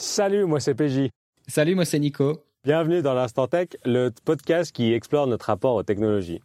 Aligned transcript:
Salut, 0.00 0.46
moi 0.46 0.60
c'est 0.60 0.74
PJ. 0.74 1.10
Salut, 1.46 1.74
moi 1.74 1.84
c'est 1.84 1.98
Nico. 1.98 2.42
Bienvenue 2.64 3.02
dans 3.02 3.12
l'Instant 3.12 3.48
Tech, 3.48 3.68
le 3.84 4.08
podcast 4.24 4.72
qui 4.72 4.94
explore 4.94 5.26
notre 5.26 5.44
rapport 5.44 5.74
aux 5.74 5.82
technologies. 5.82 6.40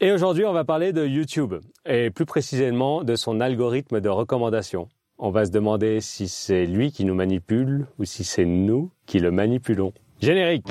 Et 0.00 0.10
aujourd'hui, 0.10 0.44
on 0.44 0.52
va 0.52 0.64
parler 0.64 0.92
de 0.92 1.06
YouTube, 1.06 1.54
et 1.86 2.10
plus 2.10 2.26
précisément 2.26 3.04
de 3.04 3.14
son 3.14 3.38
algorithme 3.38 4.00
de 4.00 4.08
recommandation. 4.08 4.88
On 5.16 5.30
va 5.30 5.44
se 5.44 5.52
demander 5.52 6.00
si 6.00 6.26
c'est 6.26 6.66
lui 6.66 6.90
qui 6.90 7.04
nous 7.04 7.14
manipule 7.14 7.86
ou 8.00 8.04
si 8.04 8.24
c'est 8.24 8.44
nous 8.44 8.90
qui 9.06 9.20
le 9.20 9.30
manipulons. 9.30 9.92
Générique 10.20 10.66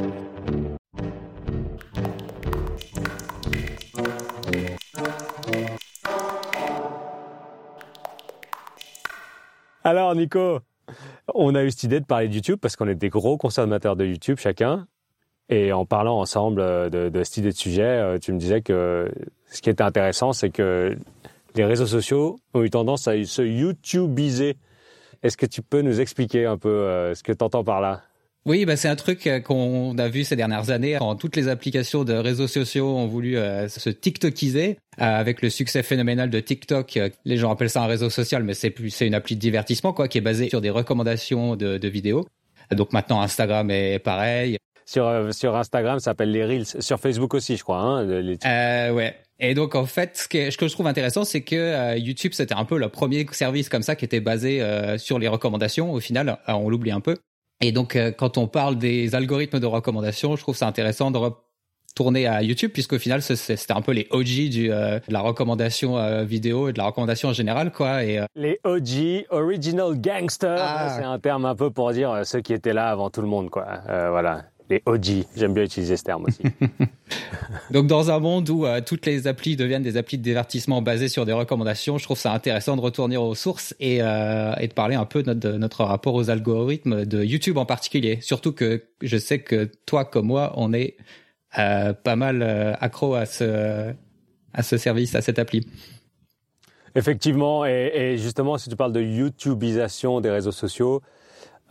Alors 9.85 10.13
Nico, 10.13 10.59
on 11.33 11.55
a 11.55 11.63
eu 11.63 11.71
cette 11.71 11.83
idée 11.83 11.99
de 11.99 12.05
parler 12.05 12.27
de 12.27 12.33
YouTube 12.33 12.59
parce 12.61 12.75
qu'on 12.75 12.87
est 12.87 12.95
des 12.95 13.09
gros 13.09 13.37
consommateurs 13.37 13.95
de 13.95 14.05
YouTube 14.05 14.37
chacun. 14.39 14.87
Et 15.49 15.71
en 15.71 15.85
parlant 15.85 16.19
ensemble 16.19 16.61
de, 16.89 17.09
de 17.09 17.23
cette 17.23 17.37
idée 17.37 17.51
de 17.51 17.55
sujet, 17.55 17.83
euh, 17.83 18.17
tu 18.17 18.33
me 18.33 18.37
disais 18.37 18.61
que 18.61 19.09
ce 19.49 19.61
qui 19.61 19.69
était 19.69 19.83
intéressant, 19.83 20.33
c'est 20.33 20.49
que 20.49 20.97
les 21.55 21.63
réseaux 21.63 21.85
sociaux 21.85 22.39
ont 22.53 22.63
eu 22.63 22.69
tendance 22.69 23.07
à 23.07 23.23
se 23.23 23.41
YouTubeiser. 23.41 24.57
Est-ce 25.23 25.37
que 25.37 25.45
tu 25.45 25.61
peux 25.61 25.81
nous 25.81 26.01
expliquer 26.01 26.45
un 26.45 26.57
peu 26.57 26.69
euh, 26.69 27.15
ce 27.15 27.23
que 27.23 27.31
tu 27.31 27.43
entends 27.43 27.63
par 27.63 27.79
là? 27.79 28.03
Oui, 28.47 28.65
bah 28.65 28.75
c'est 28.75 28.87
un 28.87 28.95
truc 28.95 29.27
euh, 29.27 29.39
qu'on 29.39 29.95
a 29.97 30.07
vu 30.07 30.23
ces 30.23 30.35
dernières 30.35 30.71
années 30.71 30.95
quand 30.97 31.15
toutes 31.15 31.35
les 31.35 31.47
applications 31.47 32.03
de 32.03 32.13
réseaux 32.13 32.47
sociaux 32.47 32.95
ont 32.95 33.05
voulu 33.05 33.35
se 33.35 33.89
TikTokiser 33.89 34.79
avec 34.97 35.43
le 35.43 35.49
succès 35.49 35.83
phénoménal 35.83 36.29
de 36.29 36.39
TikTok. 36.39 36.99
Les 37.25 37.37
gens 37.37 37.51
appellent 37.51 37.69
ça 37.69 37.83
un 37.83 37.87
réseau 37.87 38.09
social, 38.09 38.43
mais 38.43 38.55
c'est 38.55 38.71
plus 38.71 38.89
c'est 38.89 39.05
une 39.05 39.13
appli 39.13 39.35
de 39.35 39.41
divertissement 39.41 39.93
quoi, 39.93 40.07
qui 40.07 40.17
est 40.17 40.21
basée 40.21 40.49
sur 40.49 40.61
des 40.61 40.71
recommandations 40.71 41.55
de, 41.55 41.77
de 41.77 41.87
vidéos. 41.87 42.25
Donc 42.71 42.93
maintenant 42.93 43.21
Instagram 43.21 43.69
est 43.69 43.99
pareil. 43.99 44.57
Sur 44.85 45.33
sur 45.33 45.55
Instagram, 45.55 45.99
ça 45.99 46.05
s'appelle 46.05 46.31
les 46.31 46.45
reels. 46.45 46.65
Sur 46.65 46.97
Facebook 46.99 47.33
aussi, 47.33 47.57
je 47.57 47.63
crois. 47.63 47.79
Hein, 47.79 48.21
les... 48.21 48.37
euh, 48.45 48.91
ouais. 48.93 49.17
Et 49.39 49.53
donc 49.53 49.75
en 49.75 49.85
fait, 49.85 50.17
ce 50.17 50.27
que, 50.29 50.49
ce 50.49 50.57
que 50.57 50.67
je 50.67 50.73
trouve 50.73 50.87
intéressant, 50.87 51.25
c'est 51.25 51.41
que 51.41 51.55
euh, 51.55 51.97
YouTube 51.97 52.31
c'était 52.33 52.55
un 52.55 52.63
peu 52.65 52.77
le 52.79 52.87
premier 52.87 53.25
service 53.31 53.67
comme 53.67 53.83
ça 53.83 53.95
qui 53.97 54.05
était 54.05 54.21
basé 54.21 54.61
euh, 54.61 54.97
sur 54.97 55.19
les 55.19 55.27
recommandations. 55.27 55.91
Au 55.91 55.99
final, 55.99 56.39
on 56.47 56.69
l'oublie 56.69 56.91
un 56.91 57.01
peu. 57.01 57.17
Et 57.61 57.71
donc, 57.71 57.95
euh, 57.95 58.11
quand 58.11 58.37
on 58.37 58.47
parle 58.47 58.77
des 58.77 59.15
algorithmes 59.15 59.59
de 59.59 59.65
recommandation, 59.65 60.35
je 60.35 60.41
trouve 60.41 60.55
ça 60.55 60.67
intéressant 60.67 61.09
de 61.09 61.17
retourner 61.17 62.27
à 62.27 62.43
YouTube, 62.43 62.71
puisqu'au 62.71 62.99
final, 62.99 63.21
c'était 63.21 63.71
un 63.71 63.81
peu 63.81 63.93
les 63.93 64.07
OG 64.11 64.49
du, 64.49 64.71
euh, 64.71 64.99
de 64.99 65.13
la 65.13 65.21
recommandation 65.21 65.97
euh, 65.97 66.23
vidéo 66.23 66.69
et 66.69 66.73
de 66.73 66.77
la 66.77 66.85
recommandation 66.85 67.29
en 67.29 67.33
général, 67.33 67.71
quoi. 67.71 68.03
Et, 68.03 68.19
Les 68.35 68.59
OG, 68.63 69.25
Original 69.31 69.99
Gangsters, 69.99 70.59
ah. 70.59 70.95
c'est 70.97 71.05
un 71.05 71.17
terme 71.17 71.45
un 71.45 71.55
peu 71.55 71.71
pour 71.71 71.91
dire 71.93 72.21
ceux 72.25 72.41
qui 72.41 72.53
étaient 72.53 72.73
là 72.73 72.89
avant 72.89 73.09
tout 73.09 73.21
le 73.21 73.27
monde, 73.27 73.49
quoi. 73.49 73.81
voilà 73.87 74.45
les 74.69 74.81
OG. 74.85 75.25
J'aime 75.35 75.53
bien 75.53 75.63
utiliser 75.63 75.97
ce 75.97 76.03
terme 76.03 76.25
aussi. 76.25 76.41
Donc, 77.71 77.87
dans 77.87 78.11
un 78.11 78.19
monde 78.19 78.49
où 78.49 78.65
euh, 78.65 78.81
toutes 78.85 79.05
les 79.05 79.27
applis 79.27 79.55
deviennent 79.55 79.83
des 79.83 79.97
applis 79.97 80.17
de 80.17 80.23
divertissement 80.23 80.81
basées 80.81 81.07
sur 81.07 81.25
des 81.25 81.33
recommandations, 81.33 81.97
je 81.97 82.03
trouve 82.03 82.17
ça 82.17 82.33
intéressant 82.33 82.75
de 82.75 82.81
retourner 82.81 83.17
aux 83.17 83.35
sources 83.35 83.75
et, 83.79 84.01
euh, 84.01 84.53
et 84.59 84.67
de 84.67 84.73
parler 84.73 84.95
un 84.95 85.05
peu 85.05 85.23
de 85.23 85.57
notre, 85.57 85.83
rapport 85.83 86.15
aux 86.15 86.29
algorithmes 86.29 87.05
de 87.05 87.23
YouTube 87.23 87.57
en 87.57 87.65
particulier. 87.65 88.19
Surtout 88.21 88.51
que 88.51 88.83
je 89.01 89.17
sais 89.17 89.39
que 89.39 89.69
toi 89.85 90.05
comme 90.05 90.27
moi, 90.27 90.53
on 90.55 90.73
est 90.73 90.97
euh, 91.57 91.93
pas 91.93 92.15
mal 92.15 92.41
accro 92.81 93.15
à 93.15 93.25
ce, 93.25 93.93
à 94.53 94.63
ce 94.63 94.77
service, 94.77 95.15
à 95.15 95.21
cette 95.21 95.39
appli. 95.39 95.67
Effectivement, 96.95 97.65
et, 97.65 97.91
et 97.93 98.17
justement, 98.17 98.57
si 98.57 98.69
tu 98.69 98.75
parles 98.75 98.93
de 98.93 99.01
YouTubeisation 99.01 100.19
des 100.19 100.31
réseaux 100.31 100.51
sociaux, 100.51 101.01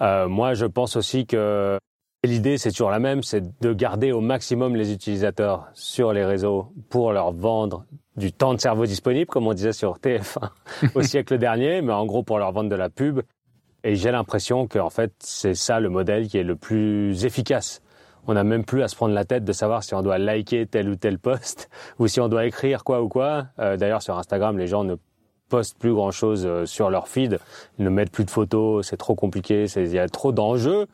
moi, 0.01 0.55
je 0.55 0.67
pense 0.67 0.97
aussi 0.97 1.27
que 1.27 1.79
L'idée, 2.27 2.59
c'est 2.59 2.73
toujours 2.73 2.91
la 2.91 2.99
même, 2.99 3.23
c'est 3.23 3.43
de 3.61 3.73
garder 3.73 4.11
au 4.11 4.21
maximum 4.21 4.75
les 4.75 4.93
utilisateurs 4.93 5.69
sur 5.75 6.13
les 6.13 6.25
réseaux 6.25 6.73
pour 6.89 7.13
leur 7.13 7.33
vendre 7.33 7.85
du 8.17 8.33
temps 8.33 8.53
de 8.53 8.61
cerveau 8.61 8.85
disponible, 8.85 9.27
comme 9.27 9.47
on 9.47 9.55
disait 9.55 9.73
sur 9.73 9.99
TF1 9.99 10.51
au 10.97 11.03
siècle 11.03 11.39
dernier, 11.39 11.83
mais 11.83 11.93
en 11.93 12.05
gros 12.05 12.25
pour 12.25 12.39
leur 12.39 12.51
vendre 12.51 12.69
de 12.69 12.75
la 12.75 12.91
pub. 12.91 13.21
Et 13.85 13.95
j'ai 13.95 14.11
l'impression 14.11 14.67
qu'en 14.67 14.91
fait, 14.91 15.13
c'est 15.21 15.55
ça 15.55 15.79
le 15.79 15.89
modèle 15.89 16.27
qui 16.27 16.39
est 16.39 16.43
le 16.43 16.57
plus 16.57 17.25
efficace. 17.25 17.81
On 18.27 18.35
n'a 18.35 18.43
même 18.43 18.65
plus 18.65 18.83
à 18.83 18.89
se 18.89 18.97
prendre 18.97 19.15
la 19.15 19.25
tête 19.25 19.45
de 19.45 19.53
savoir 19.53 19.85
si 19.85 19.95
on 19.95 20.03
doit 20.03 20.19
liker 20.19 20.67
tel 20.67 20.89
ou 20.89 20.97
tel 20.97 21.21
post 21.21 21.71
ou 22.01 22.09
si 22.09 22.21
on 22.21 22.29
doit 22.29 22.45
écrire 22.45 22.83
quoi 22.83 23.03
ou 23.03 23.09
quoi. 23.09 23.47
Euh, 23.61 23.77
d'ailleurs, 23.77 24.03
sur 24.03 24.19
Instagram, 24.19 24.59
les 24.59 24.67
gens 24.67 24.83
ne 24.83 24.97
postent 25.49 25.79
plus 25.79 25.93
grand 25.93 26.11
chose 26.11 26.45
euh, 26.47 26.67
sur 26.67 26.91
leur 26.91 27.09
feed, 27.09 27.39
ils 27.79 27.85
ne 27.85 27.91
mettent 27.91 28.11
plus 28.11 28.25
de 28.25 28.31
photos, 28.31 28.87
c'est 28.87 28.97
trop 28.97 29.15
compliqué, 29.15 29.67
il 29.77 29.93
y 29.93 29.99
a 29.99 30.09
trop 30.09 30.33
d'enjeux. 30.33 30.87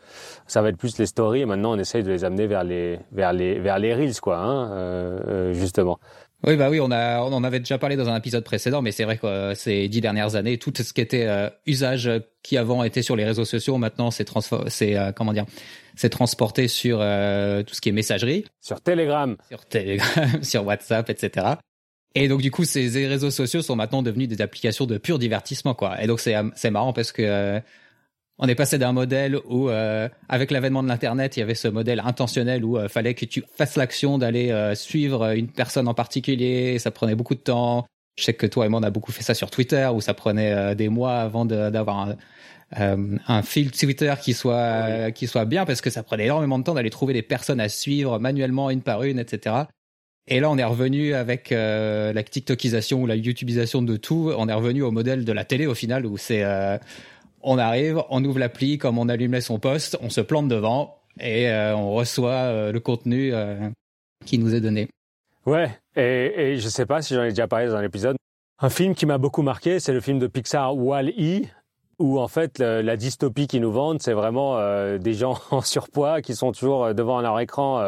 Ça 0.47 0.63
va 0.63 0.69
être 0.69 0.77
plus 0.77 0.99
les 0.99 1.07
stories 1.07 1.41
et 1.41 1.47
maintenant 1.47 1.73
on 1.73 1.79
essaye 1.79 2.03
de 2.03 2.11
les 2.11 2.25
amener 2.25 2.47
vers 2.47 2.65
les 2.65 2.99
vers 3.13 3.33
les 3.33 3.59
vers 3.59 3.79
les 3.79 3.95
reels 3.95 4.21
quoi, 4.21 4.39
hein, 4.39 4.71
euh, 4.73 5.21
euh 5.29 5.53
justement. 5.53 5.99
Oui 6.45 6.57
bah 6.57 6.71
oui, 6.71 6.81
on 6.81 6.91
a 6.91 7.21
on 7.21 7.33
en 7.33 7.45
avait 7.45 7.61
déjà 7.61 7.79
parlé 7.79 7.95
dans 7.97 8.09
un 8.09 8.17
épisode 8.17 8.43
précédent, 8.43 8.83
mais 8.83 8.91
c'est 8.91 9.05
vrai 9.05 9.17
que 9.17 9.55
ces 9.55 9.89
dix 9.89 10.01
dernières 10.01 10.35
années, 10.35 10.59
tout 10.59 10.73
ce 10.75 10.93
qui 10.93 11.01
était 11.01 11.29
usage 11.67 12.11
qui 12.43 12.57
avant 12.57 12.83
était 12.83 13.03
sur 13.03 13.15
les 13.15 13.25
réseaux 13.25 13.45
sociaux, 13.45 13.79
maintenant 13.79 14.11
c'est 14.11 14.29
c'est 14.67 14.97
comment 15.15 15.33
dire, 15.33 15.45
c'est 15.95 16.09
transporté 16.09 16.67
sur 16.67 16.99
tout 16.99 17.75
ce 17.75 17.81
qui 17.81 17.91
est 17.91 17.93
messagerie, 17.93 18.45
sur 18.61 18.81
Telegram, 18.81 19.37
sur 19.49 19.65
Telegram, 19.67 20.29
sur 20.43 20.67
WhatsApp, 20.67 21.09
etc. 21.11 21.55
Et 22.15 22.29
donc 22.29 22.43
du 22.43 22.51
coup, 22.51 22.65
ces 22.65 23.07
réseaux 23.07 23.31
sociaux 23.31 23.63
sont 23.63 23.77
maintenant 23.77 24.03
devenus 24.03 24.29
des 24.29 24.43
applications 24.43 24.87
de 24.87 24.99
pur 24.99 25.19
divertissement, 25.19 25.75
quoi. 25.75 26.03
Et 26.03 26.07
donc 26.07 26.21
c'est 26.21 26.35
c'est 26.55 26.71
marrant 26.71 26.93
parce 26.93 27.13
que 27.13 27.23
euh, 27.23 27.61
on 28.39 28.49
est 28.49 28.55
passé 28.55 28.79
d'un 28.79 28.93
modèle 28.93 29.39
où, 29.47 29.69
euh, 29.69 30.09
avec 30.29 30.51
l'avènement 30.51 30.83
de 30.83 30.89
l'internet, 30.89 31.37
il 31.37 31.41
y 31.41 31.43
avait 31.43 31.55
ce 31.55 31.69
modèle 31.69 32.01
intentionnel 32.05 32.65
où 32.65 32.77
euh, 32.77 32.89
fallait 32.89 33.15
que 33.15 33.25
tu 33.25 33.43
fasses 33.57 33.77
l'action 33.77 34.19
d'aller 34.19 34.73
suivre 34.75 35.35
une 35.35 35.49
personne 35.49 35.89
en 35.89 35.95
particulier. 35.95 36.79
Ça 36.79 36.91
prenait 36.91 37.15
beaucoup 37.15 37.35
de 37.35 37.41
temps. 37.41 37.87
Je 38.19 38.25
sais 38.25 38.35
que 38.35 38.47
toi 38.47 38.67
et 38.67 38.69
moi 38.69 38.81
on 38.81 38.83
a 38.83 38.91
beaucoup 38.91 39.13
fait 39.13 39.23
ça 39.23 39.33
sur 39.33 39.51
Twitter 39.51 39.89
où 39.95 40.03
ça 40.03 40.13
prenait 40.13 40.75
des 40.75 40.91
mois 40.91 41.21
avant 41.21 41.47
d'avoir 41.47 42.15
un, 42.77 43.19
un 43.27 43.43
fil 43.43 43.71
Twitter 43.71 44.13
qui 44.21 44.35
soit 44.35 45.11
qui 45.13 45.27
soit 45.27 45.47
bien 45.47 45.65
parce 45.65 45.81
que 45.81 45.89
ça 45.89 46.03
prenait 46.03 46.27
énormément 46.27 46.59
de 46.59 46.65
temps 46.65 46.75
d'aller 46.75 46.91
trouver 46.91 47.15
des 47.15 47.23
personnes 47.23 47.61
à 47.61 47.71
suivre 47.71 48.19
manuellement 48.19 48.69
une 48.69 48.83
par 48.83 49.03
une, 49.03 49.19
etc. 49.19 49.65
Et 50.29 50.41
là, 50.41 50.51
on 50.51 50.57
est 50.57 50.65
revenu 50.65 51.15
avec 51.15 51.51
euh, 51.51 52.13
la 52.13 52.23
TikTokisation 52.23 53.03
ou 53.03 53.07
la 53.07 53.17
YouTubeisation 53.17 53.83
de 53.83 53.97
tout. 53.97 54.33
On 54.37 54.49
est 54.49 54.53
revenu 54.53 54.83
au 54.83 54.91
modèle 54.91 55.25
de 55.25 55.33
la 55.33 55.45
télé 55.45 55.67
au 55.67 55.75
final, 55.75 56.07
où 56.07 56.17
c'est 56.17 56.45
euh, 56.45 56.79
on 57.43 57.59
arrive, 57.59 58.03
on 58.09 58.25
ouvre 58.25 58.39
l'appli, 58.39 58.79
comme 58.79 58.99
on 58.99 59.09
allumait 59.09 59.41
son 59.41 59.59
poste, 59.59 59.99
on 60.01 60.11
se 60.11 60.21
plante 60.21 60.49
devant 60.49 60.99
et 61.19 61.51
euh, 61.51 61.77
on 61.77 61.93
reçoit 61.93 62.71
le 62.71 62.81
contenu 62.81 63.33
qui 64.25 64.39
nous 64.39 64.55
est 64.55 64.61
donné. 64.61 64.89
Ouais, 65.45 65.77
et, 65.97 66.53
et 66.53 66.57
je 66.59 66.69
sais 66.69 66.87
pas 66.87 67.03
si 67.03 67.15
j'en 67.15 67.25
ai 67.25 67.31
déjà 67.31 67.49
parlé 67.49 67.67
dans 67.67 67.75
un 67.75 67.83
épisode. 67.83 68.17
Un 68.61 68.71
film 68.71 68.95
qui 68.95 69.07
m'a 69.07 69.19
beaucoup 69.19 69.43
marqué, 69.43 69.81
c'est 69.81 69.93
le 69.93 70.01
film 70.01 70.21
de 70.21 70.29
Pixar 70.29 70.77
Wall-E, 70.77 71.43
où 72.03 72.19
en 72.19 72.29
fait 72.29 72.59
la, 72.59 72.97
dystopie 72.97 73.47
qu'ils 73.47 73.63
nous 73.63 73.73
vendent, 73.73 74.03
c'est 74.03 74.13
vraiment 74.13 74.59
euh, 74.59 74.99
des 74.99 75.15
gens 75.15 75.39
en 75.51 75.63
surpoids 75.63 76.21
qui 76.21 76.35
sont 76.35 76.53
toujours 76.53 76.85
euh, 76.87 76.93
devant 76.93 77.21
leur 77.21 77.39
écran 77.41 77.83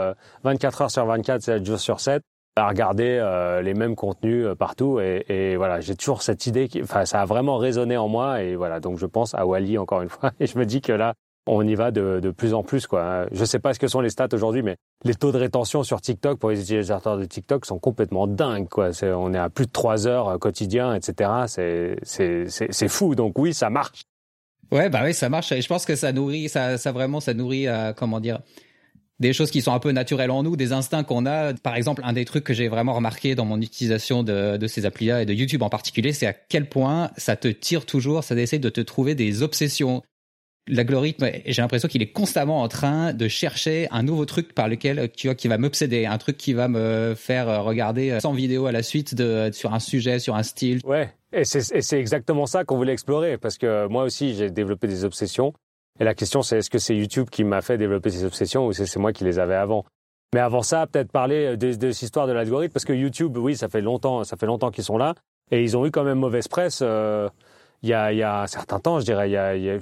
24 0.44 0.80
euh, 0.80 0.84
heures 0.84 0.90
sur 0.90 1.04
24, 1.04 1.42
7 1.42 1.66
jours 1.66 1.80
sur 1.80 2.00
7 2.00 2.22
à 2.56 2.68
regarder 2.68 3.20
les 3.64 3.74
mêmes 3.74 3.96
contenus 3.96 4.46
partout. 4.56 5.00
Et, 5.00 5.24
et 5.28 5.56
voilà 5.56 5.80
j'ai 5.80 5.96
toujours 5.96 6.22
cette 6.22 6.46
idée 6.46 6.68
qui 6.68 6.80
enfin 6.82 7.04
ça 7.04 7.20
a 7.20 7.24
vraiment 7.24 7.58
résonné 7.58 7.96
en 7.96 8.06
moi. 8.06 8.42
Et 8.42 8.54
voilà 8.54 8.78
donc 8.78 8.98
je 8.98 9.06
pense 9.06 9.34
à 9.34 9.44
Wally 9.44 9.76
encore 9.76 10.02
une 10.02 10.08
fois. 10.08 10.30
Et 10.40 10.46
je 10.46 10.56
me 10.56 10.64
dis 10.64 10.80
que 10.80 10.92
là 10.92 11.14
on 11.46 11.66
y 11.66 11.74
va 11.74 11.90
de, 11.90 12.30
plus 12.30 12.54
en 12.54 12.62
plus. 12.62 12.86
Quoi. 12.86 13.26
Je 13.32 13.44
sais 13.44 13.58
pas 13.58 13.74
ce 13.74 13.78
que 13.78 13.88
sont 13.88 14.00
les 14.00 14.10
stats 14.10 14.28
aujourd'hui, 14.32 14.62
mais 14.62 14.76
les 15.04 15.14
taux 15.14 15.32
de 15.32 15.38
rétention 15.38 15.82
sur 15.82 16.00
TikTok 16.00 16.38
pour 16.38 16.50
les 16.50 16.60
utilisateurs 16.60 17.18
de 17.18 17.24
TikTok 17.24 17.66
sont 17.66 17.78
complètement 17.78 18.26
dingues. 18.26 18.68
Quoi. 18.68 18.90
on 19.02 19.34
est 19.34 19.38
à 19.38 19.50
plus 19.50 19.66
de 19.66 19.72
3 19.72 20.06
heures 20.06 20.28
euh, 20.28 20.38
quotidien, 20.38 20.94
etc. 20.94 21.30
C'est 21.46 22.88
fou. 22.88 23.14
Donc 23.14 23.38
oui, 23.38 23.52
ça 23.52 23.70
marche. 23.70 24.04
Ouais, 24.72 24.88
bah 24.88 25.02
oui, 25.04 25.12
ça 25.12 25.28
marche. 25.28 25.52
Et 25.52 25.60
je 25.60 25.68
pense 25.68 25.84
que 25.84 25.94
ça 25.94 26.12
nourrit, 26.12 26.48
ça, 26.48 26.78
ça 26.78 26.92
vraiment, 26.92 27.20
ça 27.20 27.34
nourrit, 27.34 27.68
euh, 27.68 27.92
comment 27.92 28.20
dire, 28.20 28.40
des 29.20 29.32
choses 29.32 29.50
qui 29.50 29.60
sont 29.60 29.72
un 29.72 29.78
peu 29.78 29.92
naturelles 29.92 30.30
en 30.30 30.42
nous, 30.42 30.56
des 30.56 30.72
instincts 30.72 31.04
qu'on 31.04 31.26
a. 31.26 31.52
Par 31.54 31.76
exemple, 31.76 32.00
un 32.04 32.14
des 32.14 32.24
trucs 32.24 32.44
que 32.44 32.54
j'ai 32.54 32.68
vraiment 32.68 32.94
remarqué 32.94 33.34
dans 33.34 33.44
mon 33.44 33.60
utilisation 33.60 34.22
de, 34.22 34.56
de 34.56 34.66
ces 34.66 34.86
applis-là 34.86 35.22
et 35.22 35.26
de 35.26 35.34
YouTube 35.34 35.62
en 35.62 35.68
particulier, 35.68 36.12
c'est 36.12 36.26
à 36.26 36.32
quel 36.32 36.68
point 36.68 37.10
ça 37.18 37.36
te 37.36 37.48
tire 37.48 37.84
toujours, 37.84 38.24
ça 38.24 38.34
essaie 38.34 38.58
de 38.58 38.70
te 38.70 38.80
trouver 38.80 39.14
des 39.14 39.42
obsessions 39.42 40.02
l'algorithme, 40.66 41.28
j'ai 41.46 41.62
l'impression 41.62 41.88
qu'il 41.88 42.02
est 42.02 42.12
constamment 42.12 42.62
en 42.62 42.68
train 42.68 43.12
de 43.12 43.28
chercher 43.28 43.88
un 43.90 44.02
nouveau 44.02 44.24
truc 44.24 44.54
par 44.54 44.68
lequel 44.68 45.10
tu 45.16 45.26
vois 45.26 45.34
qui 45.34 45.48
va 45.48 45.58
m'obséder, 45.58 46.06
un 46.06 46.18
truc 46.18 46.36
qui 46.36 46.52
va 46.52 46.68
me 46.68 47.14
faire 47.16 47.64
regarder 47.64 48.18
100 48.20 48.32
vidéos 48.32 48.66
à 48.66 48.72
la 48.72 48.82
suite 48.82 49.14
sur 49.52 49.74
un 49.74 49.80
sujet, 49.80 50.18
sur 50.18 50.36
un 50.36 50.42
style. 50.42 50.80
Ouais, 50.84 51.12
et 51.32 51.44
c'est 51.44 51.98
exactement 51.98 52.46
ça 52.46 52.64
qu'on 52.64 52.76
voulait 52.76 52.92
explorer 52.92 53.38
parce 53.38 53.58
que 53.58 53.86
moi 53.88 54.04
aussi 54.04 54.34
j'ai 54.34 54.50
développé 54.50 54.86
des 54.86 55.04
obsessions 55.04 55.52
et 56.00 56.04
la 56.04 56.14
question 56.14 56.42
c'est 56.42 56.58
est-ce 56.58 56.70
que 56.70 56.78
c'est 56.78 56.96
YouTube 56.96 57.28
qui 57.30 57.44
m'a 57.44 57.60
fait 57.60 57.78
développer 57.78 58.10
ces 58.10 58.24
obsessions 58.24 58.66
ou 58.66 58.72
c'est 58.72 58.96
moi 58.96 59.12
qui 59.12 59.24
les 59.24 59.38
avais 59.38 59.54
avant? 59.54 59.84
Mais 60.32 60.40
avant 60.40 60.62
ça, 60.62 60.86
peut-être 60.86 61.12
parler 61.12 61.56
de, 61.56 61.74
de, 61.74 61.90
cette 61.92 62.02
histoire 62.02 62.26
de 62.26 62.32
l'algorithme 62.32 62.72
parce 62.72 62.84
que 62.84 62.92
YouTube, 62.92 63.36
oui, 63.36 63.56
ça 63.56 63.68
fait 63.68 63.80
longtemps, 63.80 64.24
ça 64.24 64.36
fait 64.36 64.46
longtemps 64.46 64.70
qu'ils 64.70 64.82
sont 64.82 64.98
là 64.98 65.14
et 65.50 65.62
ils 65.62 65.76
ont 65.76 65.86
eu 65.86 65.90
quand 65.90 66.02
même 66.02 66.18
mauvaise 66.18 66.48
presse. 66.48 66.80
Euh, 66.82 67.28
il 67.82 67.90
y, 67.90 67.92
a, 67.92 68.40
un 68.40 68.46
certain 68.46 68.80
temps, 68.80 68.98
je 68.98 69.04
dirais, 69.04 69.28
il 69.28 69.32
y 69.32 69.36
a 69.70 69.78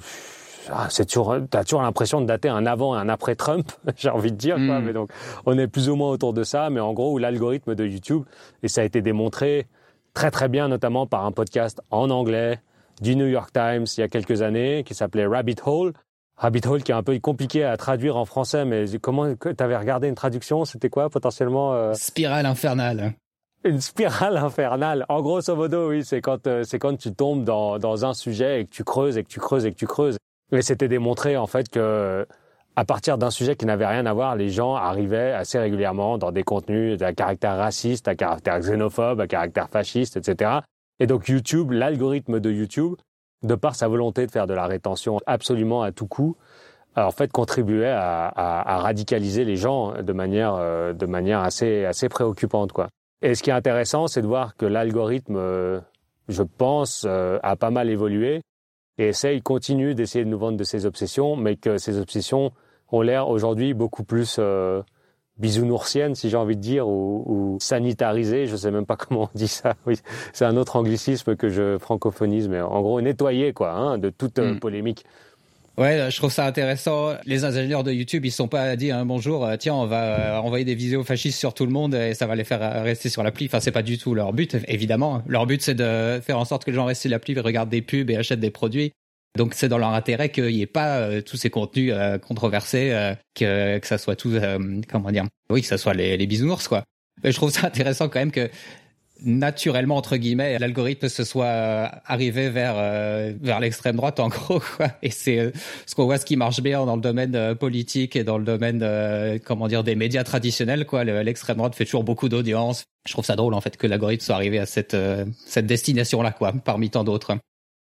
ah, 0.71 0.87
c'est 0.89 1.05
toujours, 1.05 1.35
t'as 1.49 1.63
toujours 1.63 1.81
l'impression 1.81 2.21
de 2.21 2.25
dater 2.25 2.49
un 2.49 2.65
avant 2.65 2.95
et 2.95 2.99
un 2.99 3.09
après 3.09 3.35
Trump, 3.35 3.71
j'ai 3.97 4.09
envie 4.09 4.31
de 4.31 4.37
dire. 4.37 4.55
Quoi. 4.55 4.79
Hmm. 4.79 4.85
Mais 4.85 4.93
donc, 4.93 5.09
on 5.45 5.57
est 5.57 5.67
plus 5.67 5.89
ou 5.89 5.95
moins 5.95 6.09
autour 6.09 6.33
de 6.33 6.43
ça. 6.43 6.69
Mais 6.69 6.79
en 6.79 6.93
gros, 6.93 7.17
l'algorithme 7.17 7.75
de 7.75 7.85
YouTube, 7.85 8.23
et 8.61 8.67
ça 8.67 8.81
a 8.81 8.83
été 8.83 9.01
démontré 9.01 9.67
très 10.13 10.31
très 10.31 10.47
bien, 10.47 10.67
notamment 10.67 11.07
par 11.07 11.25
un 11.25 11.31
podcast 11.31 11.81
en 11.91 12.09
anglais 12.09 12.59
du 13.01 13.15
New 13.15 13.27
York 13.27 13.51
Times 13.51 13.85
il 13.97 14.01
y 14.01 14.03
a 14.03 14.07
quelques 14.07 14.41
années, 14.41 14.83
qui 14.85 14.93
s'appelait 14.93 15.25
Rabbit 15.25 15.57
Hole. 15.65 15.93
Rabbit 16.37 16.61
Hole 16.67 16.83
qui 16.83 16.91
est 16.91 16.95
un 16.95 17.03
peu 17.03 17.17
compliqué 17.19 17.63
à 17.63 17.77
traduire 17.77 18.17
en 18.17 18.25
français, 18.25 18.65
mais 18.65 18.85
comment 19.01 19.33
t'avais 19.35 19.77
regardé 19.77 20.07
une 20.07 20.15
traduction? 20.15 20.65
C'était 20.65 20.89
quoi 20.89 21.09
potentiellement 21.09 21.73
euh... 21.73 21.93
Spirale 21.93 22.45
infernale. 22.45 23.13
Une 23.63 23.79
spirale 23.79 24.37
infernale. 24.37 25.05
En 25.09 25.21
grosso 25.21 25.55
modo, 25.55 25.89
oui, 25.89 26.03
c'est 26.03 26.21
quand 26.21 26.47
euh, 26.47 26.63
c'est 26.63 26.79
quand 26.79 26.97
tu 26.97 27.13
tombes 27.13 27.45
dans, 27.45 27.79
dans 27.79 28.05
un 28.05 28.13
sujet 28.13 28.61
et 28.61 28.65
que 28.65 28.71
tu 28.71 28.83
creuses 28.83 29.17
et 29.17 29.23
que 29.23 29.29
tu 29.29 29.39
creuses 29.39 29.65
et 29.65 29.71
que 29.71 29.77
tu 29.77 29.87
creuses. 29.87 30.17
Mais 30.51 30.61
c'était 30.61 30.87
démontré 30.87 31.37
en 31.37 31.47
fait 31.47 31.69
que 31.69 32.25
à 32.75 32.85
partir 32.85 33.17
d'un 33.17 33.29
sujet 33.29 33.55
qui 33.55 33.65
n'avait 33.65 33.85
rien 33.85 34.05
à 34.05 34.13
voir, 34.13 34.35
les 34.35 34.49
gens 34.49 34.75
arrivaient 34.75 35.31
assez 35.31 35.59
régulièrement 35.59 36.17
dans 36.17 36.31
des 36.31 36.43
contenus 36.43 37.01
à 37.01 37.13
caractère 37.13 37.57
raciste, 37.57 38.07
à 38.07 38.15
caractère 38.15 38.59
xénophobe, 38.59 39.21
à 39.21 39.27
caractère 39.27 39.69
fasciste, 39.69 40.17
etc. 40.17 40.59
Et 40.99 41.05
donc 41.05 41.27
YouTube, 41.27 41.71
l'algorithme 41.71 42.39
de 42.39 42.51
YouTube, 42.51 42.95
de 43.43 43.55
par 43.55 43.75
sa 43.75 43.87
volonté 43.87 44.25
de 44.25 44.31
faire 44.31 44.47
de 44.47 44.53
la 44.53 44.65
rétention 44.65 45.19
absolument 45.27 45.83
à 45.83 45.91
tout 45.91 46.07
coup, 46.07 46.35
en 46.95 47.11
fait 47.11 47.31
contribuait 47.31 47.89
à, 47.89 48.27
à, 48.27 48.75
à 48.75 48.77
radicaliser 48.79 49.45
les 49.45 49.55
gens 49.55 50.01
de 50.01 50.13
manière, 50.13 50.55
euh, 50.55 50.93
de 50.93 51.05
manière 51.05 51.39
assez, 51.39 51.85
assez 51.85 52.09
préoccupante. 52.09 52.71
Quoi. 52.71 52.89
Et 53.21 53.35
ce 53.35 53.43
qui 53.43 53.49
est 53.49 53.53
intéressant, 53.53 54.07
c'est 54.07 54.21
de 54.21 54.27
voir 54.27 54.55
que 54.55 54.65
l'algorithme, 54.65 55.35
euh, 55.37 55.79
je 56.27 56.43
pense, 56.43 57.05
euh, 57.07 57.39
a 57.43 57.55
pas 57.55 57.71
mal 57.71 57.89
évolué 57.89 58.41
et 58.97 59.07
essaye, 59.07 59.41
continue 59.41 59.95
d'essayer 59.95 60.23
de 60.23 60.29
nous 60.29 60.37
vendre 60.37 60.57
de 60.57 60.63
ses 60.63 60.85
obsessions, 60.85 61.35
mais 61.35 61.55
que 61.55 61.77
ces 61.77 61.97
obsessions 61.97 62.51
ont 62.91 63.01
l'air 63.01 63.27
aujourd'hui 63.29 63.73
beaucoup 63.73 64.03
plus 64.03 64.37
euh, 64.39 64.81
bisounoursiennes, 65.37 66.15
si 66.15 66.29
j'ai 66.29 66.37
envie 66.37 66.55
de 66.55 66.61
dire, 66.61 66.87
ou, 66.87 67.23
ou 67.25 67.57
sanitarisées, 67.59 68.45
je 68.45 68.55
sais 68.55 68.71
même 68.71 68.85
pas 68.85 68.95
comment 68.97 69.23
on 69.23 69.37
dit 69.37 69.47
ça. 69.47 69.75
Oui, 69.85 69.95
c'est 70.31 70.45
un 70.45 70.57
autre 70.57 70.75
anglicisme 70.75 71.35
que 71.35 71.49
je 71.49 71.77
francophonise, 71.77 72.47
mais 72.47 72.61
en 72.61 72.81
gros 72.81 73.01
nettoyé 73.01 73.53
quoi, 73.53 73.71
hein, 73.71 73.97
de 73.97 74.09
toute 74.09 74.39
euh, 74.39 74.53
mm. 74.53 74.59
polémique. 74.59 75.05
Ouais, 75.77 76.11
je 76.11 76.17
trouve 76.17 76.31
ça 76.31 76.45
intéressant. 76.45 77.15
Les 77.25 77.45
ingénieurs 77.45 77.83
de 77.83 77.91
YouTube, 77.91 78.25
ils 78.25 78.31
sont 78.31 78.47
pas 78.47 78.75
dit 78.75 78.91
hein, 78.91 79.05
bonjour, 79.05 79.43
euh, 79.43 79.55
tiens, 79.57 79.73
on 79.73 79.87
va 79.87 80.35
euh, 80.35 80.37
envoyer 80.37 80.65
des 80.65 80.75
vidéos 80.75 81.03
fascistes 81.03 81.39
sur 81.39 81.53
tout 81.55 81.65
le 81.65 81.71
monde 81.71 81.95
et 81.95 82.13
ça 82.13 82.27
va 82.27 82.35
les 82.35 82.43
faire 82.43 82.83
rester 82.83 83.09
sur 83.09 83.23
l'appli. 83.23 83.47
Enfin, 83.47 83.59
c'est 83.59 83.71
pas 83.71 83.81
du 83.81 83.97
tout 83.97 84.13
leur 84.13 84.33
but, 84.33 84.55
évidemment. 84.67 85.23
Leur 85.27 85.47
but, 85.47 85.61
c'est 85.61 85.73
de 85.73 86.21
faire 86.23 86.37
en 86.37 86.45
sorte 86.45 86.63
que 86.63 86.69
les 86.69 86.75
gens 86.75 86.85
restent 86.85 87.01
sur 87.01 87.09
l'appli, 87.09 87.37
regardent 87.39 87.69
des 87.69 87.81
pubs 87.81 88.09
et 88.11 88.17
achètent 88.17 88.39
des 88.39 88.51
produits. 88.51 88.93
Donc 89.35 89.55
c'est 89.55 89.67
dans 89.67 89.79
leur 89.79 89.89
intérêt 89.89 90.29
qu'il 90.29 90.47
n'y 90.47 90.61
ait 90.61 90.67
pas 90.67 90.99
euh, 90.99 91.21
tous 91.21 91.37
ces 91.37 91.49
contenus 91.49 91.91
euh, 91.93 92.19
controversés, 92.19 92.91
euh, 92.91 93.15
que 93.33 93.79
que 93.79 93.87
ça 93.87 93.97
soit 93.97 94.15
tout 94.15 94.33
comment 94.89 95.11
dire, 95.11 95.25
oui 95.49 95.61
que 95.61 95.67
ça 95.67 95.77
soit 95.77 95.95
les, 95.95 96.17
les 96.17 96.27
bisounours 96.27 96.67
quoi. 96.67 96.83
Mais 97.23 97.31
je 97.31 97.37
trouve 97.37 97.49
ça 97.49 97.67
intéressant 97.67 98.09
quand 98.09 98.19
même 98.19 98.31
que 98.31 98.49
naturellement 99.21 99.95
entre 99.95 100.17
guillemets 100.17 100.57
l'algorithme 100.59 101.07
se 101.07 101.23
soit 101.23 101.91
arrivé 102.05 102.49
vers 102.49 102.75
vers 103.39 103.59
l'extrême 103.59 103.95
droite 103.95 104.19
en 104.19 104.27
gros 104.29 104.59
quoi. 104.59 104.87
Et 105.01 105.11
c'est 105.11 105.53
ce 105.85 105.95
qu'on 105.95 106.05
voit 106.05 106.17
ce 106.17 106.25
qui 106.25 106.35
marche 106.35 106.61
bien 106.61 106.85
dans 106.85 106.95
le 106.95 107.01
domaine 107.01 107.55
politique 107.55 108.15
et 108.15 108.23
dans 108.23 108.37
le 108.37 108.43
domaine 108.43 109.39
comment 109.45 109.67
dire 109.67 109.83
des 109.83 109.95
médias 109.95 110.23
traditionnels 110.23 110.85
quoi. 110.85 111.03
L'extrême 111.03 111.57
droite 111.57 111.75
fait 111.75 111.85
toujours 111.85 112.03
beaucoup 112.03 112.27
d'audience. 112.27 112.83
Je 113.07 113.13
trouve 113.13 113.25
ça 113.25 113.35
drôle 113.35 113.53
en 113.53 113.61
fait 113.61 113.77
que 113.77 113.87
l'algorithme 113.87 114.23
soit 114.23 114.35
arrivé 114.35 114.59
à 114.59 114.65
cette 114.65 114.97
cette 115.45 115.67
destination 115.67 116.21
là 116.21 116.31
quoi, 116.31 116.51
parmi 116.65 116.89
tant 116.89 117.03
d'autres. 117.03 117.37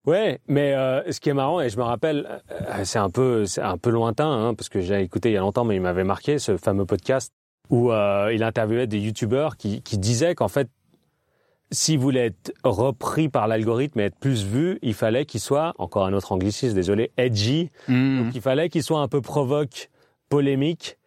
Ouais, 0.09 0.39
mais 0.49 0.73
euh, 0.73 1.03
ce 1.13 1.21
qui 1.21 1.29
est 1.29 1.35
marrant, 1.35 1.61
et 1.61 1.69
je 1.69 1.77
me 1.77 1.83
rappelle, 1.83 2.41
euh, 2.51 2.85
c'est 2.85 2.99
un 2.99 3.11
peu, 3.11 3.45
c'est 3.45 3.61
un 3.61 3.77
peu 3.77 3.91
lointain, 3.91 4.31
hein, 4.31 4.55
parce 4.55 4.71
que 4.71 4.81
j'ai 4.81 5.03
écouté 5.03 5.29
il 5.29 5.33
y 5.35 5.37
a 5.37 5.41
longtemps, 5.41 5.65
mais 5.65 5.77
il 5.77 5.83
m'avait 5.83 6.03
marqué 6.03 6.39
ce 6.39 6.57
fameux 6.57 6.87
podcast 6.87 7.31
où 7.69 7.93
euh, 7.93 8.33
il 8.33 8.43
interviewait 8.43 8.87
des 8.87 8.99
youtubeurs 8.99 9.59
qui 9.59 9.81
disaient 9.99 10.35
qu'en 10.35 10.49
fait, 10.49 10.71
s'il 11.71 11.99
voulait 11.99 12.27
être 12.27 12.53
repris 12.65 13.29
par 13.29 13.47
l'algorithme 13.47 14.01
et 14.01 14.05
être 14.05 14.19
plus 14.19 14.45
vu, 14.45 14.79
il 14.83 14.95
fallait 14.95 15.27
qu'il 15.27 15.41
soit, 15.41 15.75
encore 15.79 16.07
un 16.07 16.13
autre 16.13 16.33
anglicisme, 16.33 16.75
désolé, 16.75 17.13
edgy. 17.17 17.71
Mmh. 17.89 18.25
Donc 18.25 18.35
il 18.35 18.41
fallait 18.41 18.69
qu'il 18.69 18.83
soit 18.83 19.01
un 19.01 19.09
peu 19.09 19.21
provoque, 19.21 19.91
polémique, 20.29 20.99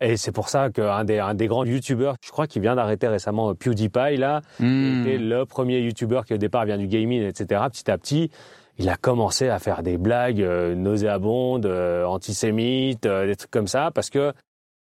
et 0.00 0.18
c'est 0.18 0.32
pour 0.32 0.50
ça 0.50 0.68
qu'un 0.70 1.04
des, 1.04 1.18
un 1.18 1.34
des 1.34 1.46
grands 1.46 1.64
youtubeurs, 1.64 2.16
je 2.22 2.30
crois 2.30 2.46
qu'il 2.46 2.60
vient 2.60 2.76
d'arrêter 2.76 3.08
récemment 3.08 3.54
PewDiePie, 3.54 4.18
là, 4.18 4.42
mmh. 4.60 5.00
était 5.00 5.18
le 5.18 5.44
premier 5.46 5.78
youtubeur 5.80 6.26
qui 6.26 6.34
au 6.34 6.38
départ 6.38 6.66
vient 6.66 6.76
du 6.76 6.86
gaming, 6.86 7.22
etc. 7.22 7.62
Petit 7.70 7.90
à 7.90 7.96
petit, 7.96 8.30
il 8.78 8.88
a 8.90 8.96
commencé 8.96 9.48
à 9.48 9.58
faire 9.58 9.82
des 9.82 9.96
blagues 9.96 10.42
euh, 10.42 10.74
nauséabondes, 10.74 11.66
euh, 11.66 12.04
antisémites, 12.04 13.06
euh, 13.06 13.26
des 13.26 13.36
trucs 13.36 13.50
comme 13.50 13.68
ça, 13.68 13.90
parce 13.94 14.10
que 14.10 14.32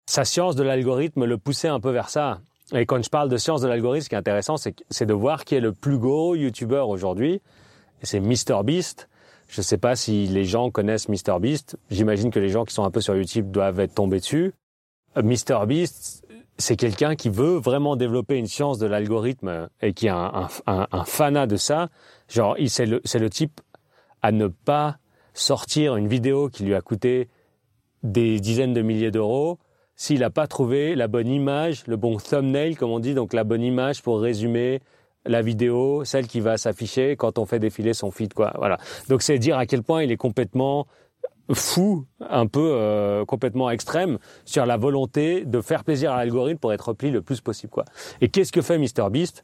sa 0.06 0.26
science 0.26 0.56
de 0.56 0.64
l'algorithme 0.64 1.26
le 1.26 1.38
poussait 1.38 1.70
un 1.70 1.80
peu 1.80 1.92
vers 1.92 2.10
ça. 2.10 2.42
Et 2.74 2.86
quand 2.86 3.04
je 3.04 3.10
parle 3.10 3.30
de 3.30 3.38
science 3.38 3.62
de 3.62 3.68
l'algorithme, 3.68 4.04
ce 4.04 4.10
qui 4.10 4.16
est 4.16 4.18
intéressant, 4.18 4.56
c'est, 4.58 5.06
de 5.06 5.14
voir 5.14 5.46
qui 5.46 5.56
est 5.56 5.60
le 5.60 5.72
plus 5.72 6.00
gros 6.00 6.36
youtubeur 6.36 6.90
aujourd'hui. 6.90 7.42
C'est 8.02 8.20
MrBeast. 8.20 9.08
Je 9.48 9.62
ne 9.62 9.64
sais 9.64 9.78
pas 9.78 9.96
si 9.96 10.26
les 10.26 10.46
gens 10.46 10.72
connaissent 10.72 11.08
MrBeast. 11.08 11.78
J'imagine 11.92 12.32
que 12.32 12.40
les 12.40 12.50
gens 12.50 12.66
qui 12.66 12.74
sont 12.74 12.84
un 12.84 12.92
peu 12.92 13.02
sur 13.02 13.16
YouTube 13.16 13.52
doivent 13.52 13.80
être 13.80 13.94
tombés 13.94 14.20
dessus. 14.20 14.54
Mr 15.16 15.66
Beast, 15.68 16.26
c'est 16.58 16.76
quelqu'un 16.76 17.16
qui 17.16 17.30
veut 17.30 17.58
vraiment 17.58 17.96
développer 17.96 18.38
une 18.38 18.48
science 18.48 18.80
de 18.80 18.88
l'algorithme 18.88 19.70
et 19.82 19.94
qui 19.94 20.08
est 20.08 20.10
un, 20.10 20.48
fanat 21.06 21.48
de 21.48 21.56
ça. 21.58 21.90
Genre, 22.28 22.58
c'est 22.66 22.86
le 22.86 23.30
type 23.30 23.62
à 24.24 24.32
ne 24.32 24.48
pas 24.48 24.98
sortir 25.34 25.96
une 25.96 26.08
vidéo 26.08 26.50
qui 26.50 26.64
lui 26.64 26.74
a 26.74 26.82
coûté 26.82 27.30
des 28.04 28.40
dizaines 28.40 28.74
de 28.74 28.82
milliers 28.82 29.12
d'euros 29.12 29.60
s'il 29.96 30.20
n'a 30.20 30.30
pas 30.30 30.48
trouvé 30.48 30.96
la 30.96 31.08
bonne 31.08 31.28
image, 31.28 31.84
le 31.88 31.96
bon 31.98 32.18
thumbnail, 32.18 32.76
comme 32.76 32.92
on 32.92 33.00
dit, 33.00 33.14
donc 33.14 33.34
la 33.34 33.44
bonne 33.44 33.64
image 33.64 34.02
pour 34.02 34.20
résumer 34.20 34.82
la 35.26 35.42
vidéo, 35.42 36.04
celle 36.06 36.28
qui 36.28 36.40
va 36.40 36.58
s'afficher 36.58 37.16
quand 37.16 37.40
on 37.40 37.46
fait 37.46 37.60
défiler 37.60 37.94
son 37.94 38.12
feed, 38.12 38.34
quoi. 38.34 38.54
Voilà. 38.58 38.78
Donc 39.10 39.22
c'est 39.22 39.40
dire 39.40 39.58
à 39.58 39.66
quel 39.66 39.84
point 39.84 40.04
il 40.04 40.12
est 40.12 40.18
complètement 40.18 40.86
fou, 41.54 42.06
un 42.20 42.48
peu 42.48 42.72
euh, 42.74 43.26
complètement 43.26 43.70
extrême, 43.70 44.18
sur 44.46 44.66
la 44.66 44.78
volonté 44.78 45.46
de 45.46 45.62
faire 45.62 45.84
plaisir 45.84 46.12
à 46.12 46.18
l'algorithme 46.18 46.60
pour 46.60 46.74
être 46.74 46.90
repli 46.90 47.12
le 47.12 47.22
plus 47.22 47.42
possible. 47.42 47.72
Quoi. 47.72 47.86
Et 48.22 48.30
qu'est-ce 48.30 48.52
que 48.52 48.62
fait 48.62 48.78
MrBeast 48.78 49.44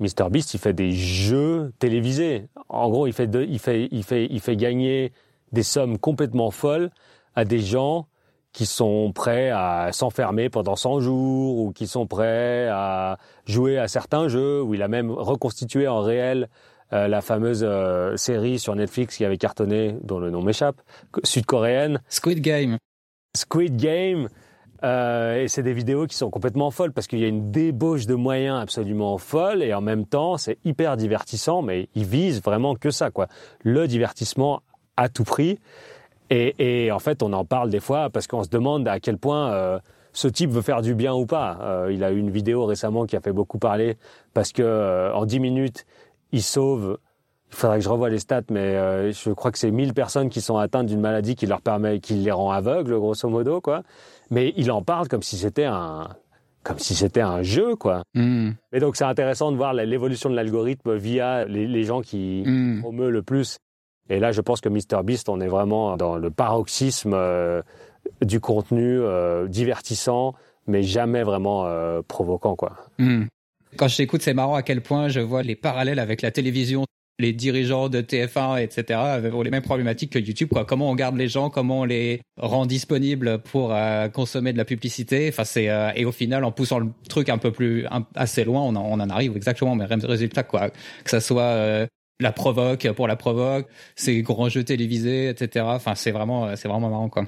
MrBeast, 0.00 0.54
il 0.54 0.60
fait 0.60 0.72
des 0.72 0.92
jeux 0.92 1.72
télévisés. 1.78 2.46
En 2.68 2.88
gros, 2.88 3.06
il 3.06 3.12
fait, 3.12 3.28
il 3.34 3.58
fait, 3.58 3.88
il 3.90 4.04
fait, 4.04 4.26
il 4.30 4.40
fait 4.40 4.56
gagner 4.56 5.12
des 5.50 5.64
sommes 5.64 5.98
complètement 5.98 6.50
folles 6.50 6.90
à 7.34 7.44
des 7.44 7.58
gens 7.58 8.06
qui 8.52 8.66
sont 8.66 9.12
prêts 9.12 9.50
à 9.50 9.90
s'enfermer 9.92 10.48
pendant 10.48 10.76
100 10.76 11.00
jours 11.00 11.58
ou 11.58 11.72
qui 11.72 11.86
sont 11.86 12.06
prêts 12.06 12.68
à 12.68 13.18
jouer 13.46 13.78
à 13.78 13.88
certains 13.88 14.28
jeux 14.28 14.62
où 14.62 14.74
il 14.74 14.82
a 14.82 14.88
même 14.88 15.10
reconstitué 15.10 15.86
en 15.86 16.00
réel 16.00 16.48
euh, 16.92 17.06
la 17.06 17.20
fameuse 17.20 17.64
euh, 17.68 18.16
série 18.16 18.58
sur 18.58 18.74
Netflix 18.74 19.16
qui 19.16 19.24
avait 19.24 19.36
cartonné, 19.36 19.96
dont 20.02 20.18
le 20.18 20.30
nom 20.30 20.42
m'échappe, 20.42 20.80
sud-coréenne. 21.22 22.00
Squid 22.08 22.40
Game. 22.40 22.78
Squid 23.36 23.76
Game. 23.76 24.28
Euh, 24.84 25.42
et 25.42 25.48
c'est 25.48 25.62
des 25.62 25.72
vidéos 25.72 26.06
qui 26.06 26.16
sont 26.16 26.30
complètement 26.30 26.70
folles 26.70 26.92
parce 26.92 27.08
qu'il 27.08 27.18
y 27.18 27.24
a 27.24 27.28
une 27.28 27.50
débauche 27.50 28.06
de 28.06 28.14
moyens 28.14 28.60
absolument 28.60 29.18
folle 29.18 29.62
et 29.62 29.74
en 29.74 29.80
même 29.80 30.06
temps 30.06 30.36
c'est 30.36 30.56
hyper 30.64 30.96
divertissant 30.96 31.62
mais 31.62 31.88
ils 31.96 32.04
visent 32.04 32.40
vraiment 32.40 32.76
que 32.76 32.92
ça 32.92 33.10
quoi 33.10 33.26
le 33.64 33.88
divertissement 33.88 34.62
à 34.96 35.08
tout 35.08 35.24
prix 35.24 35.58
et, 36.30 36.84
et 36.86 36.92
en 36.92 36.98
fait 36.98 37.22
on 37.22 37.32
en 37.32 37.44
parle 37.44 37.70
des 37.70 37.80
fois 37.80 38.10
parce 38.10 38.26
qu'on 38.26 38.42
se 38.42 38.48
demande 38.48 38.86
à 38.88 39.00
quel 39.00 39.18
point 39.18 39.52
euh, 39.52 39.78
ce 40.12 40.28
type 40.28 40.50
veut 40.50 40.62
faire 40.62 40.82
du 40.82 40.94
bien 40.94 41.14
ou 41.14 41.26
pas 41.26 41.58
euh, 41.62 41.92
il 41.92 42.04
a 42.04 42.10
eu 42.10 42.18
une 42.18 42.30
vidéo 42.30 42.64
récemment 42.66 43.06
qui 43.06 43.16
a 43.16 43.20
fait 43.20 43.32
beaucoup 43.32 43.58
parler 43.58 43.96
parce 44.34 44.52
que 44.52 44.62
euh, 44.62 45.12
en 45.14 45.26
10 45.26 45.40
minutes 45.40 45.86
il 46.32 46.42
sauve, 46.42 46.98
il 47.50 47.56
faudrait 47.56 47.78
que 47.78 47.84
je 47.84 47.88
revoie 47.88 48.10
les 48.10 48.18
stats, 48.18 48.42
mais 48.50 48.60
euh, 48.60 49.12
je 49.12 49.30
crois 49.30 49.50
que 49.50 49.58
c'est 49.58 49.70
1000 49.70 49.94
personnes 49.94 50.28
qui 50.28 50.40
sont 50.40 50.58
atteintes 50.58 50.86
d'une 50.86 51.00
maladie 51.00 51.34
qui 51.34 51.46
leur 51.46 51.62
permet, 51.62 52.00
qui 52.00 52.14
les 52.14 52.30
rend 52.30 52.50
aveugles, 52.50 52.98
grosso 52.98 53.28
modo, 53.28 53.60
quoi. 53.60 53.82
Mais 54.30 54.52
il 54.56 54.70
en 54.70 54.82
parle 54.82 55.08
comme 55.08 55.22
si 55.22 55.36
c'était 55.38 55.64
un, 55.64 56.08
comme 56.62 56.78
si 56.78 56.94
c'était 56.94 57.22
un 57.22 57.42
jeu, 57.42 57.74
quoi. 57.76 58.02
Mm. 58.14 58.50
Et 58.72 58.80
donc 58.80 58.96
c'est 58.96 59.04
intéressant 59.04 59.50
de 59.50 59.56
voir 59.56 59.72
l'évolution 59.72 60.28
de 60.28 60.34
l'algorithme 60.34 60.96
via 60.96 61.46
les, 61.46 61.66
les, 61.66 61.84
gens 61.84 62.02
qui 62.02 62.42
mm. 62.44 62.80
promeuvent 62.80 63.10
le 63.10 63.22
plus. 63.22 63.58
Et 64.10 64.20
là, 64.20 64.32
je 64.32 64.40
pense 64.40 64.60
que 64.60 64.68
MrBeast, 64.68 65.28
on 65.28 65.40
est 65.40 65.48
vraiment 65.48 65.96
dans 65.96 66.16
le 66.16 66.30
paroxysme 66.30 67.12
euh, 67.14 67.62
du 68.22 68.40
contenu 68.40 69.00
euh, 69.00 69.46
divertissant, 69.48 70.34
mais 70.66 70.82
jamais 70.82 71.22
vraiment 71.22 71.66
euh, 71.66 72.00
provoquant, 72.06 72.56
quoi. 72.56 72.76
Mm. 72.98 73.24
Quand 73.76 73.88
je 73.88 73.96
t'écoute, 73.96 74.22
c'est 74.22 74.34
marrant 74.34 74.54
à 74.54 74.62
quel 74.62 74.80
point 74.80 75.08
je 75.08 75.20
vois 75.20 75.42
les 75.42 75.56
parallèles 75.56 75.98
avec 75.98 76.22
la 76.22 76.30
télévision. 76.30 76.84
Les 77.20 77.32
dirigeants 77.32 77.88
de 77.88 78.00
TF1, 78.00 78.62
etc., 78.62 79.00
ont 79.32 79.42
les 79.42 79.50
mêmes 79.50 79.62
problématiques 79.62 80.12
que 80.12 80.20
YouTube. 80.20 80.50
Quoi. 80.52 80.64
Comment 80.64 80.88
on 80.88 80.94
garde 80.94 81.16
les 81.16 81.26
gens, 81.26 81.50
comment 81.50 81.80
on 81.80 81.84
les 81.84 82.20
rend 82.36 82.64
disponibles 82.64 83.40
pour 83.40 83.74
euh, 83.74 84.08
consommer 84.08 84.52
de 84.52 84.56
la 84.56 84.64
publicité. 84.64 85.28
Enfin, 85.28 85.42
c'est 85.42 85.68
et 85.96 86.04
au 86.04 86.12
final, 86.12 86.44
en 86.44 86.52
poussant 86.52 86.78
le 86.78 86.90
truc 87.08 87.28
un 87.28 87.38
peu 87.38 87.50
plus 87.50 87.86
assez 88.14 88.44
loin, 88.44 88.62
on 88.62 88.76
en, 88.76 88.84
on 88.84 89.00
en 89.00 89.10
arrive 89.10 89.36
exactement 89.36 89.72
au 89.72 89.74
même 89.74 89.88
résultat. 89.90 90.44
Quoi. 90.44 90.70
Que 90.70 91.10
ça 91.10 91.20
soit 91.20 91.88
la 92.20 92.32
provoque 92.32 92.90
pour 92.92 93.06
la 93.06 93.16
provoque, 93.16 93.68
ses 93.94 94.22
grands 94.22 94.48
jeux 94.48 94.64
télévisés, 94.64 95.28
etc. 95.28 95.64
Enfin, 95.68 95.94
c'est 95.94 96.10
vraiment, 96.10 96.54
c'est 96.56 96.68
vraiment 96.68 96.90
marrant, 96.90 97.08
quoi. 97.08 97.24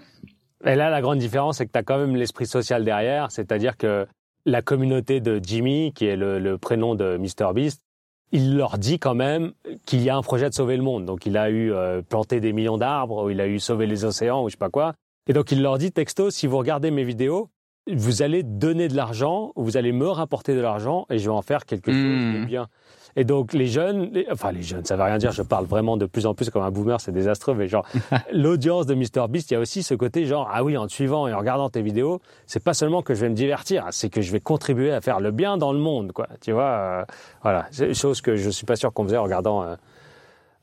Et 0.65 0.75
là, 0.75 0.91
la 0.91 1.01
grande 1.01 1.19
différence, 1.19 1.59
c'est 1.59 1.67
que 1.67 1.73
tu 1.73 1.79
as 1.79 1.83
quand 1.83 1.99
même 1.99 2.17
l'esprit 2.17 2.47
social 2.47 2.85
derrière, 2.85 3.31
c'est-à-dire 3.31 3.77
que 3.77 4.07
la 4.47 4.63
communauté 4.63 5.21
de 5.21 5.41
Jimmy, 5.43 5.93
qui 5.95 6.07
est 6.07 6.17
le, 6.17 6.59
prénom 6.59 6.95
de 6.95 7.17
Mr 7.17 7.53
Beast, 7.55 7.83
il 8.33 8.57
leur 8.57 8.79
dit 8.79 8.99
quand 8.99 9.15
même 9.15 9.53
qu'il 9.87 10.03
y 10.03 10.11
a 10.11 10.17
un 10.17 10.23
projet 10.23 10.49
de 10.49 10.55
sauver 10.55 10.77
le 10.77 10.83
monde. 10.83 11.05
Donc 11.05 11.27
il 11.27 11.37
a 11.37 11.51
eu 11.51 11.73
euh, 11.73 12.03
planté 12.03 12.41
des 12.41 12.53
millions 12.53 12.79
d'arbres, 12.79 13.25
ou 13.25 13.31
il 13.31 13.41
a 13.41 13.47
eu 13.47 13.59
sauvé 13.59 13.87
les 13.87 14.05
océans, 14.05 14.45
ou 14.45 14.49
je 14.49 14.53
sais 14.53 14.59
pas 14.59 14.71
quoi. 14.71 14.95
Et 15.27 15.33
donc 15.33 15.51
il 15.51 15.63
leur 15.63 15.79
dit 15.79 15.93
texto, 15.93 16.31
si 16.31 16.47
vous 16.47 16.59
regardez 16.59 16.91
mes 16.91 17.05
vidéos, 17.05 17.51
vous 17.91 18.23
allez 18.23 18.43
donner 18.43 18.89
de 18.89 18.97
l'argent, 18.97 19.53
vous 19.57 19.77
allez 19.77 19.93
me 19.93 20.09
rapporter 20.09 20.55
de 20.55 20.61
l'argent, 20.61 21.07
et 21.11 21.19
je 21.19 21.25
vais 21.25 21.35
en 21.35 21.43
faire 21.43 21.65
quelque 21.65 21.91
chose 21.91 22.01
de 22.01 22.39
hmm. 22.39 22.47
bien. 22.47 22.69
Et 23.17 23.25
donc 23.25 23.53
les 23.53 23.67
jeunes, 23.67 24.13
enfin 24.31 24.53
les 24.53 24.63
jeunes, 24.63 24.85
ça 24.85 24.97
veut 24.97 25.03
rien 25.03 25.19
dire, 25.19 25.33
je 25.33 25.43
parle 25.43 25.67
vraiment 25.67 25.97
de 25.97 26.07
plus 26.07 26.27
en 26.27 26.35
plus 26.35 26.51
comme 26.51 26.63
un 26.63 26.71
boomer, 26.71 27.01
c'est 27.01 27.13
désastreux, 27.13 27.55
mais 27.55 27.69
genre 27.69 27.87
l'audience 28.33 28.87
de 28.87 28.95
MrBeast, 28.95 29.51
il 29.51 29.55
y 29.55 29.57
a 29.57 29.61
aussi 29.61 29.83
ce 29.83 29.95
côté 29.95 30.27
genre 30.27 30.49
ah 30.53 30.63
oui, 30.63 30.77
en 30.77 30.87
te 30.87 30.93
suivant 30.93 31.27
et 31.27 31.33
en 31.33 31.39
regardant 31.39 31.71
tes 31.71 31.83
vidéos, 31.83 32.21
c'est 32.47 32.63
pas 32.63 32.75
seulement 32.75 33.03
que 33.03 33.15
je 33.15 33.21
vais 33.21 33.29
me 33.29 33.35
divertir, 33.35 33.87
c'est 33.91 34.09
que 34.09 34.21
je 34.21 34.31
vais 34.33 34.41
contribuer 34.41 34.93
à 34.93 35.01
faire 35.01 35.21
le 35.21 35.31
bien 35.31 35.57
dans 35.57 35.73
le 35.73 35.79
monde, 35.79 36.13
quoi. 36.13 36.29
Tu 36.41 36.53
vois, 36.53 36.65
euh, 36.65 37.05
voilà, 37.43 37.67
c'est 37.71 37.87
une 37.87 37.95
chose 37.95 38.21
que 38.21 38.37
je 38.37 38.51
suis 38.51 38.67
pas 38.67 38.77
sûr 38.77 38.93
qu'on 38.93 39.05
faisait 39.05 39.17
en 39.17 39.25
regardant. 39.25 39.63
Euh, 39.63 39.77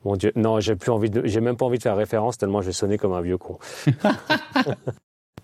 mon 0.06 0.16
Dieu, 0.16 0.32
non, 0.36 0.60
j'ai 0.60 0.76
plus 0.76 0.92
envie 0.92 1.12
j'ai 1.26 1.42
même 1.42 1.58
pas 1.58 1.66
envie 1.66 1.80
de 1.80 1.84
faire 1.84 1.98
référence 1.98 2.38
tellement 2.38 2.62
je 2.62 2.68
vais 2.68 2.74
sonner 2.74 2.98
comme 2.98 3.14
un 3.14 3.22
vieux 3.22 3.38
con. 3.38 3.58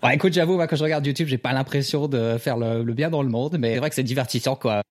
Ouais, 0.02 0.14
écoute, 0.14 0.32
j'avoue, 0.32 0.54
moi, 0.54 0.66
quand 0.66 0.76
je 0.76 0.84
regarde 0.84 1.04
YouTube, 1.04 1.26
j'ai 1.26 1.38
pas 1.38 1.52
l'impression 1.52 2.08
de 2.08 2.38
faire 2.38 2.56
le, 2.56 2.82
le, 2.82 2.92
bien 2.94 3.10
dans 3.10 3.22
le 3.22 3.28
monde, 3.28 3.56
mais 3.58 3.74
c'est 3.74 3.80
vrai 3.80 3.88
que 3.90 3.96
c'est 3.96 4.02
divertissant, 4.02 4.56
quoi 4.56 4.82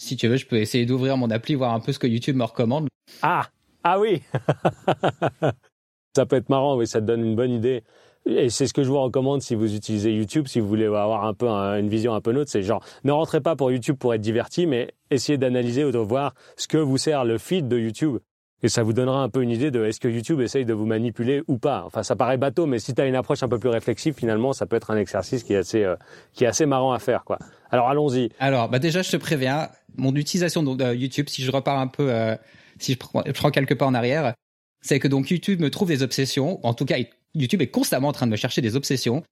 si 0.00 0.16
tu 0.16 0.28
veux, 0.28 0.36
je 0.36 0.46
peux 0.46 0.56
essayer 0.56 0.86
d'ouvrir 0.86 1.18
mon 1.18 1.30
appli, 1.30 1.54
voir 1.54 1.74
un 1.74 1.80
peu 1.80 1.92
ce 1.92 1.98
que 1.98 2.06
YouTube 2.06 2.34
me 2.34 2.44
recommande. 2.44 2.88
Ah, 3.20 3.46
ah 3.84 4.00
oui 4.00 4.22
Ça 6.16 6.24
peut 6.24 6.36
être 6.36 6.48
marrant, 6.48 6.76
oui, 6.76 6.86
ça 6.86 7.02
te 7.02 7.06
donne 7.06 7.22
une 7.22 7.36
bonne 7.36 7.50
idée. 7.50 7.84
Et 8.24 8.48
c'est 8.48 8.66
ce 8.66 8.72
que 8.72 8.82
je 8.82 8.88
vous 8.88 9.00
recommande 9.00 9.42
si 9.42 9.54
vous 9.54 9.74
utilisez 9.74 10.12
YouTube, 10.12 10.46
si 10.46 10.58
vous 10.58 10.66
voulez 10.66 10.86
avoir 10.86 11.26
un 11.26 11.34
peu 11.34 11.48
une 11.48 11.88
vision 11.88 12.14
un 12.14 12.22
peu 12.22 12.32
neutre, 12.32 12.50
c'est 12.50 12.62
genre 12.62 12.82
ne 13.04 13.12
rentrez 13.12 13.42
pas 13.42 13.56
pour 13.56 13.70
YouTube 13.70 13.96
pour 13.98 14.14
être 14.14 14.20
diverti, 14.22 14.66
mais 14.66 14.90
essayez 15.10 15.36
d'analyser 15.36 15.84
ou 15.84 15.90
de 15.90 15.98
voir 15.98 16.34
ce 16.56 16.66
que 16.66 16.78
vous 16.78 16.96
sert 16.96 17.26
le 17.26 17.36
feed 17.36 17.68
de 17.68 17.78
YouTube. 17.78 18.18
Et 18.62 18.68
ça 18.68 18.82
vous 18.82 18.92
donnera 18.92 19.22
un 19.22 19.28
peu 19.30 19.42
une 19.42 19.50
idée 19.50 19.70
de 19.70 19.84
est-ce 19.84 20.00
que 20.00 20.08
YouTube 20.08 20.40
essaye 20.40 20.66
de 20.66 20.74
vous 20.74 20.84
manipuler 20.84 21.42
ou 21.48 21.56
pas. 21.56 21.82
Enfin, 21.86 22.02
ça 22.02 22.14
paraît 22.14 22.36
bateau, 22.36 22.66
mais 22.66 22.78
si 22.78 22.94
tu 22.94 23.00
as 23.00 23.06
une 23.06 23.14
approche 23.14 23.42
un 23.42 23.48
peu 23.48 23.58
plus 23.58 23.70
réflexive, 23.70 24.14
finalement, 24.14 24.52
ça 24.52 24.66
peut 24.66 24.76
être 24.76 24.90
un 24.90 24.98
exercice 24.98 25.44
qui 25.44 25.54
est 25.54 25.58
assez, 25.58 25.82
euh, 25.82 25.96
qui 26.34 26.44
est 26.44 26.46
assez 26.46 26.66
marrant 26.66 26.92
à 26.92 26.98
faire, 26.98 27.24
quoi. 27.24 27.38
Alors, 27.70 27.88
allons-y. 27.88 28.30
Alors, 28.38 28.68
bah 28.68 28.78
déjà, 28.78 29.00
je 29.00 29.10
te 29.10 29.16
préviens, 29.16 29.68
mon 29.96 30.14
utilisation 30.14 30.62
de 30.62 30.94
YouTube, 30.94 31.28
si 31.28 31.42
je 31.42 31.50
repars 31.50 31.78
un 31.78 31.86
peu, 31.86 32.12
euh, 32.12 32.36
si 32.78 32.92
je 32.92 32.98
prends, 32.98 33.22
je 33.26 33.32
prends 33.32 33.50
quelques 33.50 33.76
pas 33.76 33.86
en 33.86 33.94
arrière, 33.94 34.34
c'est 34.80 34.98
que 34.98 35.08
donc 35.08 35.30
YouTube 35.30 35.60
me 35.60 35.70
trouve 35.70 35.88
des 35.88 36.02
obsessions. 36.02 36.64
En 36.64 36.74
tout 36.74 36.84
cas, 36.84 36.96
YouTube 37.34 37.62
est 37.62 37.68
constamment 37.68 38.08
en 38.08 38.12
train 38.12 38.26
de 38.26 38.32
me 38.32 38.36
chercher 38.36 38.60
des 38.60 38.76
obsessions. 38.76 39.22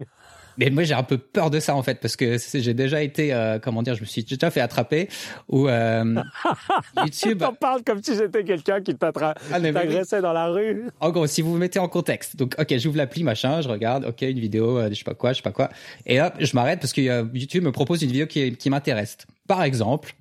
Mais 0.56 0.70
moi, 0.70 0.82
j'ai 0.82 0.94
un 0.94 1.04
peu 1.04 1.18
peur 1.18 1.50
de 1.50 1.60
ça 1.60 1.76
en 1.76 1.82
fait, 1.84 2.00
parce 2.00 2.16
que 2.16 2.36
j'ai 2.54 2.74
déjà 2.74 3.00
été, 3.00 3.32
euh, 3.32 3.60
comment 3.60 3.82
dire, 3.82 3.94
je 3.94 4.00
me 4.00 4.06
suis 4.06 4.24
déjà 4.24 4.50
fait 4.50 4.60
attraper. 4.60 5.08
Ou 5.48 5.68
euh, 5.68 6.16
YouTube. 6.96 7.38
T'en 7.38 7.54
parles 7.54 7.82
comme 7.84 8.02
si 8.02 8.16
j'étais 8.16 8.42
quelqu'un 8.42 8.80
qui 8.80 8.96
ah, 9.00 9.34
t'agressait 9.60 10.20
dans 10.20 10.32
la 10.32 10.48
rue. 10.48 10.90
En 10.98 11.10
gros, 11.10 11.28
si 11.28 11.42
vous 11.42 11.52
vous 11.52 11.58
mettez 11.58 11.78
en 11.78 11.88
contexte, 11.88 12.36
donc 12.36 12.56
ok, 12.58 12.76
j'ouvre 12.76 12.96
l'appli, 12.96 13.22
machin, 13.22 13.60
je 13.60 13.68
regarde, 13.68 14.04
ok, 14.04 14.22
une 14.22 14.40
vidéo, 14.40 14.78
euh, 14.78 14.88
je 14.90 14.96
sais 14.96 15.04
pas 15.04 15.14
quoi, 15.14 15.32
je 15.32 15.36
sais 15.36 15.42
pas 15.42 15.52
quoi, 15.52 15.68
et 16.06 16.20
hop, 16.20 16.34
je 16.40 16.54
m'arrête 16.54 16.80
parce 16.80 16.92
que 16.92 17.00
YouTube 17.36 17.62
me 17.62 17.72
propose 17.72 18.02
une 18.02 18.10
vidéo 18.10 18.26
qui, 18.26 18.56
qui 18.56 18.68
m'intéresse. 18.68 19.16
Par 19.46 19.62
exemple, 19.62 20.14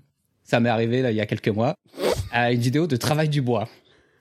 ça 0.47 0.59
m'est 0.59 0.69
arrivé 0.69 1.01
là, 1.01 1.11
il 1.11 1.17
y 1.17 1.21
a 1.21 1.25
quelques 1.25 1.49
mois, 1.49 1.75
à 2.31 2.51
une 2.51 2.59
vidéo 2.59 2.87
de 2.87 2.95
travail 2.95 3.29
du 3.29 3.41
bois. 3.41 3.67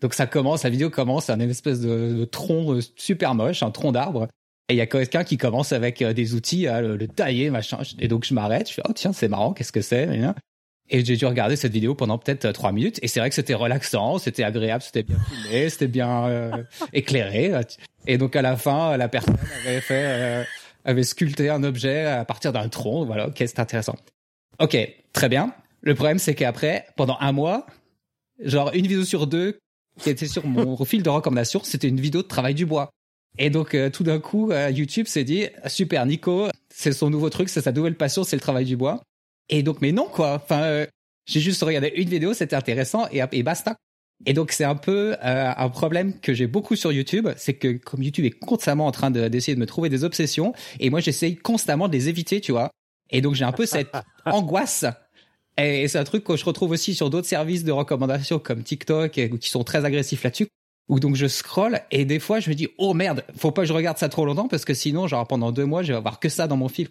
Donc 0.00 0.12
ça 0.12 0.26
commence, 0.26 0.64
la 0.64 0.70
vidéo 0.70 0.90
commence, 0.90 1.30
un 1.30 1.40
espèce 1.40 1.80
de, 1.80 2.24
tronc 2.24 2.80
super 2.96 3.34
moche, 3.34 3.62
un 3.62 3.70
tronc 3.70 3.92
d'arbre. 3.92 4.28
Et 4.68 4.74
il 4.74 4.76
y 4.76 4.80
a 4.80 4.86
quelqu'un 4.86 5.22
qui 5.22 5.36
commence 5.36 5.72
avec 5.72 6.02
euh, 6.02 6.12
des 6.12 6.34
outils 6.34 6.66
à 6.66 6.80
le, 6.80 7.06
tailler, 7.06 7.50
machin. 7.50 7.78
Et 8.00 8.08
donc 8.08 8.24
je 8.24 8.34
m'arrête, 8.34 8.68
je 8.68 8.74
fais 8.74 8.82
oh 8.86 8.92
tiens 8.92 9.12
c'est 9.12 9.28
marrant, 9.28 9.52
qu'est-ce 9.52 9.72
que 9.72 9.80
c'est? 9.80 10.08
Et 10.88 11.04
j'ai 11.04 11.16
dû 11.16 11.26
regarder 11.26 11.56
cette 11.56 11.72
vidéo 11.72 11.94
pendant 11.94 12.18
peut-être 12.18 12.46
euh, 12.46 12.52
trois 12.52 12.72
minutes. 12.72 12.98
Et 13.02 13.08
c'est 13.08 13.20
vrai 13.20 13.28
que 13.28 13.34
c'était 13.36 13.54
relaxant, 13.54 14.18
c'était 14.18 14.42
agréable, 14.42 14.82
c'était 14.82 15.04
bien 15.04 15.18
filmé, 15.30 15.68
c'était 15.68 15.86
bien 15.86 16.26
euh, 16.26 16.62
éclairé. 16.92 17.52
Et 18.08 18.18
donc 18.18 18.34
à 18.34 18.42
la 18.42 18.56
fin, 18.56 18.96
la 18.96 19.08
personne 19.08 19.36
avait 19.64 19.80
fait, 19.80 20.44
avait 20.84 21.04
sculpté 21.04 21.48
un 21.48 21.62
objet 21.62 22.04
à 22.04 22.24
partir 22.24 22.52
d'un 22.52 22.68
tronc. 22.68 23.04
Voilà, 23.04 23.28
ok, 23.28 23.36
c'est 23.38 23.60
intéressant. 23.60 23.96
Ok, 24.58 24.76
très 25.12 25.28
bien. 25.28 25.54
Le 25.86 25.94
problème 25.94 26.18
c'est 26.18 26.34
qu'après, 26.34 26.84
pendant 26.96 27.16
un 27.20 27.30
mois, 27.30 27.64
genre 28.40 28.72
une 28.74 28.88
vidéo 28.88 29.04
sur 29.04 29.28
deux 29.28 29.56
qui 30.00 30.10
était 30.10 30.26
sur 30.26 30.44
mon 30.44 30.76
fil 30.84 31.04
de 31.04 31.08
recommandation, 31.08 31.60
c'était 31.62 31.86
une 31.86 32.00
vidéo 32.00 32.22
de 32.22 32.26
travail 32.26 32.54
du 32.54 32.66
bois. 32.66 32.90
Et 33.38 33.50
donc 33.50 33.72
euh, 33.72 33.88
tout 33.88 34.02
d'un 34.02 34.18
coup, 34.18 34.50
euh, 34.50 34.68
YouTube 34.68 35.06
s'est 35.06 35.22
dit 35.22 35.46
super 35.68 36.04
Nico, 36.04 36.48
c'est 36.70 36.90
son 36.90 37.08
nouveau 37.08 37.30
truc, 37.30 37.48
c'est 37.48 37.60
sa 37.60 37.70
nouvelle 37.70 37.94
passion, 37.94 38.24
c'est 38.24 38.34
le 38.34 38.40
travail 38.40 38.64
du 38.64 38.76
bois. 38.76 39.00
Et 39.48 39.62
donc 39.62 39.80
mais 39.80 39.92
non 39.92 40.08
quoi. 40.08 40.42
Enfin, 40.42 40.62
euh, 40.62 40.86
j'ai 41.24 41.38
juste 41.38 41.62
regardé 41.62 41.92
une 41.94 42.08
vidéo, 42.08 42.34
c'était 42.34 42.56
intéressant 42.56 43.06
et, 43.12 43.22
et 43.30 43.42
basta. 43.44 43.76
Et 44.24 44.32
donc 44.32 44.50
c'est 44.50 44.64
un 44.64 44.74
peu 44.74 45.14
un 45.22 45.68
problème 45.68 46.18
que 46.18 46.34
j'ai 46.34 46.48
beaucoup 46.48 46.74
sur 46.74 46.90
YouTube, 46.90 47.28
c'est 47.36 47.54
que 47.54 47.74
comme 47.74 48.02
YouTube 48.02 48.24
est 48.24 48.30
constamment 48.30 48.86
en 48.86 48.92
train 48.92 49.12
d'essayer 49.12 49.54
de, 49.54 49.60
me 49.60 49.66
trouver 49.66 49.88
des 49.88 50.02
obsessions, 50.02 50.52
et 50.80 50.90
moi 50.90 50.98
j'essaye 50.98 51.36
constamment 51.36 51.86
de 51.86 51.92
les 51.92 52.08
éviter, 52.08 52.40
tu 52.40 52.50
vois. 52.50 52.70
Et 53.10 53.20
donc 53.20 53.34
j'ai 53.34 53.44
un 53.44 53.52
peu 53.52 53.66
cette 53.66 53.92
angoisse. 54.24 54.86
Et 55.58 55.88
c'est 55.88 55.98
un 55.98 56.04
truc 56.04 56.24
que 56.24 56.36
je 56.36 56.44
retrouve 56.44 56.70
aussi 56.70 56.94
sur 56.94 57.08
d'autres 57.08 57.26
services 57.26 57.64
de 57.64 57.72
recommandation 57.72 58.38
comme 58.38 58.62
TikTok, 58.62 59.12
qui 59.40 59.50
sont 59.50 59.64
très 59.64 59.84
agressifs 59.84 60.22
là-dessus. 60.22 60.48
Ou 60.88 61.00
donc 61.00 61.16
je 61.16 61.26
scroll 61.26 61.80
et 61.90 62.04
des 62.04 62.20
fois 62.20 62.38
je 62.38 62.48
me 62.48 62.54
dis 62.54 62.68
oh 62.78 62.94
merde 62.94 63.24
faut 63.36 63.50
pas 63.50 63.62
que 63.62 63.68
je 63.68 63.72
regarde 63.72 63.98
ça 63.98 64.08
trop 64.08 64.24
longtemps 64.24 64.46
parce 64.46 64.64
que 64.64 64.72
sinon 64.72 65.08
genre 65.08 65.26
pendant 65.26 65.50
deux 65.50 65.64
mois 65.64 65.82
je 65.82 65.88
vais 65.88 65.98
avoir 65.98 66.20
que 66.20 66.28
ça 66.28 66.46
dans 66.46 66.56
mon 66.56 66.68
fil. 66.68 66.88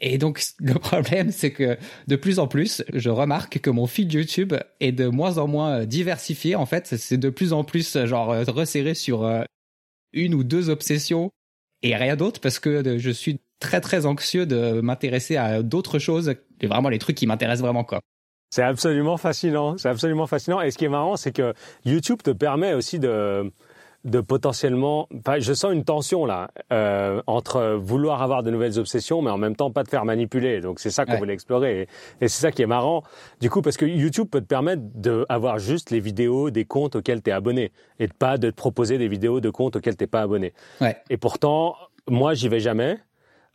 Et 0.00 0.16
donc 0.16 0.40
le 0.60 0.74
problème 0.74 1.32
c'est 1.32 1.50
que 1.50 1.76
de 2.06 2.16
plus 2.16 2.38
en 2.38 2.46
plus 2.46 2.84
je 2.92 3.10
remarque 3.10 3.58
que 3.58 3.70
mon 3.70 3.88
fil 3.88 4.12
YouTube 4.12 4.54
est 4.78 4.92
de 4.92 5.08
moins 5.08 5.38
en 5.38 5.48
moins 5.48 5.80
euh, 5.80 5.86
diversifié 5.86 6.54
en 6.54 6.66
fait. 6.66 6.86
C'est 6.86 7.16
de 7.16 7.30
plus 7.30 7.52
en 7.52 7.64
plus 7.64 7.96
euh, 7.96 8.06
genre 8.06 8.30
euh, 8.30 8.44
resserré 8.46 8.94
sur 8.94 9.28
une 10.12 10.34
ou 10.34 10.44
deux 10.44 10.70
obsessions 10.70 11.32
et 11.82 11.96
rien 11.96 12.14
d'autre 12.14 12.40
parce 12.40 12.60
que 12.60 12.96
je 12.98 13.10
suis 13.10 13.40
très 13.62 13.80
très 13.80 14.04
anxieux 14.04 14.44
de 14.44 14.80
m'intéresser 14.80 15.36
à 15.36 15.62
d'autres 15.62 15.98
choses 15.98 16.34
vraiment 16.62 16.88
les 16.88 16.98
trucs 16.98 17.16
qui 17.16 17.26
m'intéressent 17.26 17.64
vraiment 17.64 17.84
quoi 17.84 18.00
c'est 18.52 18.62
absolument 18.62 19.16
fascinant. 19.16 19.78
C'est 19.78 19.88
absolument 19.88 20.26
fascinant. 20.26 20.60
Et 20.60 20.70
ce 20.70 20.76
qui 20.76 20.84
est 20.84 20.90
marrant, 20.90 21.16
c'est 21.16 21.32
que 21.32 21.54
YouTube 21.86 22.20
te 22.22 22.32
permet 22.32 22.74
aussi 22.74 22.98
de, 22.98 23.50
de 24.04 24.20
potentiellement. 24.20 25.08
Enfin, 25.16 25.38
je 25.38 25.54
sens 25.54 25.72
une 25.72 25.84
tension 25.84 26.26
là 26.26 26.50
euh, 26.70 27.22
entre 27.26 27.76
vouloir 27.80 28.20
avoir 28.20 28.42
de 28.42 28.50
nouvelles 28.50 28.78
obsessions, 28.78 29.22
mais 29.22 29.30
en 29.30 29.38
même 29.38 29.56
temps 29.56 29.70
pas 29.70 29.84
te 29.84 29.88
faire 29.88 30.04
manipuler. 30.04 30.60
Donc 30.60 30.80
c'est 30.80 30.90
ça 30.90 31.06
qu'on 31.06 31.16
voulait 31.16 31.32
explorer. 31.32 31.88
Et, 32.20 32.28
c'est 32.28 32.42
ça 32.42 32.52
qui 32.52 32.60
est 32.60 32.66
marrant. 32.66 33.02
Du 33.40 33.48
coup, 33.48 33.62
parce 33.62 33.78
que 33.78 33.86
YouTube 33.86 34.28
peut 34.30 34.42
te 34.42 34.46
permettre 34.46 34.82
d'avoir 34.94 35.58
juste 35.58 35.90
les 35.90 36.00
vidéos 36.00 36.50
des 36.50 36.66
comptes 36.66 36.96
auxquels 36.96 37.22
tu 37.22 37.30
es 37.30 37.32
abonné 37.32 37.72
et 38.00 38.06
de 38.06 38.12
pas 38.12 38.36
de 38.36 38.50
te 38.50 38.56
proposer 38.56 38.98
des 38.98 39.08
vidéos 39.08 39.40
de 39.40 39.48
comptes 39.48 39.76
auxquels 39.76 39.96
t'es 39.96 40.06
pas 40.06 40.20
abonné. 40.20 40.52
Ouais. 40.82 40.94
Et 41.08 41.16
pourtant, 41.16 41.76
moi, 42.06 42.34
j'y 42.34 42.48
vais 42.48 42.60
jamais. 42.60 42.98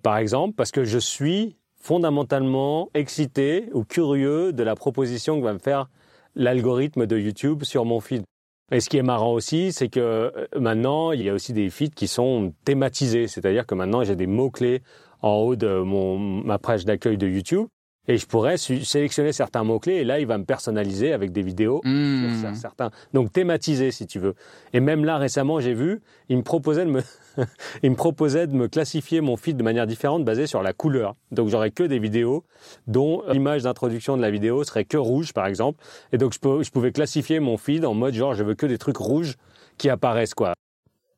Par 0.04 0.18
exemple, 0.18 0.56
parce 0.56 0.72
que 0.72 0.84
je 0.84 0.98
suis 0.98 1.58
fondamentalement 1.80 2.89
excité 2.94 3.70
ou 3.74 3.84
curieux 3.84 4.54
de 4.54 4.63
la 4.63 4.75
proposition 4.75 5.39
que 5.39 5.44
va 5.44 5.54
me 5.54 5.60
faire 5.60 5.89
l'algorithme 6.36 7.06
de 7.06 7.18
YouTube 7.18 7.63
sur 7.63 7.86
mon 7.86 8.00
feed. 8.00 8.24
Et 8.72 8.82
ce 8.82 8.89
qui 8.89 8.98
est 8.98 9.04
marrant 9.04 9.32
aussi, 9.32 9.72
c'est 9.72 9.88
que 9.88 10.00
euh, 10.00 10.48
maintenant, 10.60 11.13
il 11.13 11.22
y 11.22 11.30
a 11.30 11.34
aussi 11.34 11.54
des 11.54 11.70
feeds 11.70 11.96
qui 11.96 12.08
sont 12.08 12.54
thématisés. 12.66 13.27
C'est-à-dire 13.27 13.66
que 13.66 13.75
maintenant, 13.75 14.04
j'ai 14.04 14.18
des 14.18 14.27
mots-clés 14.27 14.82
en 15.22 15.36
haut 15.36 15.56
de 15.56 15.80
mon, 15.80 16.20
ma 16.20 16.60
page 16.60 16.84
d'accueil 16.84 17.18
de 17.18 17.27
YouTube. 17.27 17.68
Et 18.07 18.17
je 18.17 18.25
pourrais 18.25 18.57
sélectionner 18.57 19.33
certains 19.33 19.63
mots-clés 19.63 19.95
et 19.95 20.03
là, 20.05 20.19
il 20.19 20.27
va 20.27 20.37
me 20.37 20.45
personnaliser 20.45 21.11
avec 21.11 21.31
des 21.33 21.41
vidéos 21.41 21.81
mmh. 21.83 22.39
sur 22.39 22.55
certains. 22.55 22.89
Donc, 23.13 23.33
thématiser, 23.33 23.91
si 23.91 24.07
tu 24.07 24.19
veux. 24.19 24.33
Et 24.71 24.79
même 24.79 25.03
là, 25.03 25.17
récemment, 25.17 25.59
j'ai 25.59 25.73
vu, 25.73 25.99
il 26.29 26.37
me 26.37 26.41
proposait 26.41 26.85
de 26.85 26.91
me, 26.91 27.01
il 27.83 27.91
me 27.91 27.95
proposait 27.95 28.47
de 28.47 28.55
me 28.55 28.69
classifier 28.69 29.19
mon 29.19 29.35
feed 29.35 29.57
de 29.57 29.63
manière 29.63 29.87
différente 29.87 30.23
basée 30.23 30.47
sur 30.47 30.63
la 30.63 30.71
couleur. 30.71 31.15
Donc, 31.31 31.49
j'aurais 31.49 31.71
que 31.71 31.83
des 31.83 31.99
vidéos 31.99 32.45
dont 32.87 33.23
l'image 33.27 33.63
d'introduction 33.63 34.15
de 34.15 34.21
la 34.21 34.31
vidéo 34.31 34.63
serait 34.63 34.85
que 34.85 34.97
rouge, 34.97 35.33
par 35.33 35.45
exemple. 35.45 35.83
Et 36.13 36.17
donc, 36.17 36.33
je, 36.33 36.39
peux, 36.39 36.63
je 36.63 36.71
pouvais 36.71 36.93
classifier 36.93 37.41
mon 37.41 37.57
feed 37.57 37.83
en 37.83 37.93
mode 37.93 38.13
genre, 38.13 38.33
je 38.33 38.43
veux 38.43 38.55
que 38.55 38.65
des 38.65 38.77
trucs 38.77 38.97
rouges 38.97 39.35
qui 39.77 39.89
apparaissent, 39.89 40.33
quoi. 40.33 40.53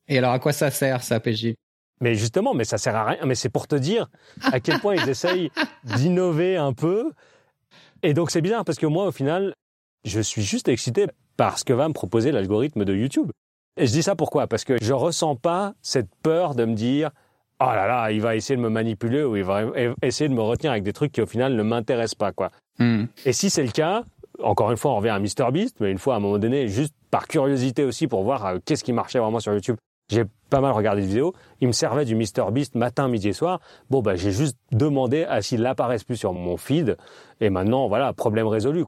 Et 0.07 0.17
alors, 0.17 0.31
à 0.31 0.39
quoi 0.39 0.53
ça 0.53 0.71
sert, 0.71 1.03
ça, 1.03 1.19
PJ 1.19 1.53
mais 2.01 2.15
justement, 2.15 2.53
mais 2.53 2.63
ça 2.63 2.77
sert 2.77 2.95
à 2.95 3.05
rien. 3.05 3.25
Mais 3.25 3.35
c'est 3.35 3.49
pour 3.49 3.67
te 3.67 3.75
dire 3.75 4.07
à 4.43 4.59
quel 4.59 4.79
point 4.79 4.95
ils 4.95 5.09
essayent 5.09 5.51
d'innover 5.83 6.57
un 6.57 6.73
peu. 6.73 7.11
Et 8.03 8.13
donc 8.13 8.31
c'est 8.31 8.41
bizarre 8.41 8.65
parce 8.65 8.77
que 8.77 8.85
moi, 8.85 9.07
au 9.07 9.11
final, 9.11 9.53
je 10.05 10.19
suis 10.19 10.41
juste 10.41 10.67
excité 10.67 11.07
par 11.37 11.57
ce 11.57 11.65
que 11.65 11.73
va 11.73 11.87
me 11.87 11.93
proposer 11.93 12.31
l'algorithme 12.31 12.85
de 12.85 12.95
YouTube. 12.95 13.31
Et 13.77 13.85
je 13.85 13.91
dis 13.91 14.03
ça 14.03 14.15
pourquoi? 14.15 14.47
Parce 14.47 14.65
que 14.65 14.77
je 14.81 14.93
ressens 14.93 15.35
pas 15.35 15.73
cette 15.81 16.09
peur 16.21 16.55
de 16.55 16.65
me 16.65 16.75
dire 16.75 17.11
oh 17.61 17.65
là 17.65 17.87
là, 17.87 18.11
il 18.11 18.21
va 18.21 18.35
essayer 18.35 18.55
de 18.55 18.61
me 18.61 18.69
manipuler 18.69 19.23
ou 19.23 19.35
il 19.35 19.43
va 19.43 19.63
essayer 20.01 20.29
de 20.29 20.33
me 20.33 20.41
retenir 20.41 20.71
avec 20.71 20.83
des 20.83 20.93
trucs 20.93 21.11
qui 21.11 21.21
au 21.21 21.25
final 21.25 21.55
ne 21.55 21.63
m'intéressent 21.63 22.15
pas 22.15 22.31
quoi. 22.31 22.49
Hmm. 22.79 23.05
Et 23.25 23.33
si 23.33 23.49
c'est 23.49 23.63
le 23.63 23.71
cas, 23.71 24.03
encore 24.41 24.71
une 24.71 24.77
fois, 24.77 24.91
on 24.91 24.97
revient 24.97 25.09
à 25.09 25.19
MrBeast, 25.19 25.79
mais 25.79 25.91
une 25.91 25.97
fois 25.97 26.13
à 26.13 26.17
un 26.17 26.19
moment 26.21 26.39
donné, 26.39 26.67
juste 26.67 26.93
par 27.11 27.27
curiosité 27.27 27.83
aussi 27.83 28.07
pour 28.07 28.23
voir 28.23 28.45
euh, 28.45 28.57
qu'est-ce 28.63 28.83
qui 28.83 28.93
marchait 28.93 29.19
vraiment 29.19 29.39
sur 29.39 29.53
YouTube. 29.53 29.77
J'ai 30.09 30.23
pas 30.49 30.61
mal 30.61 30.71
regardé 30.71 31.01
des 31.01 31.07
vidéos. 31.07 31.33
Il 31.61 31.67
me 31.67 31.73
servait 31.73 32.05
du 32.05 32.15
MrBeast 32.15 32.75
matin, 32.75 33.07
midi 33.07 33.29
et 33.29 33.33
soir. 33.33 33.61
Bon, 33.89 34.01
bah, 34.01 34.15
j'ai 34.15 34.31
juste 34.31 34.57
demandé 34.71 35.23
à 35.23 35.41
s'il 35.41 35.61
n'apparaisse 35.61 36.03
plus 36.03 36.17
sur 36.17 36.33
mon 36.33 36.57
feed. 36.57 36.97
Et 37.39 37.49
maintenant, 37.49 37.87
voilà, 37.87 38.13
problème 38.13 38.47
résolu. 38.47 38.83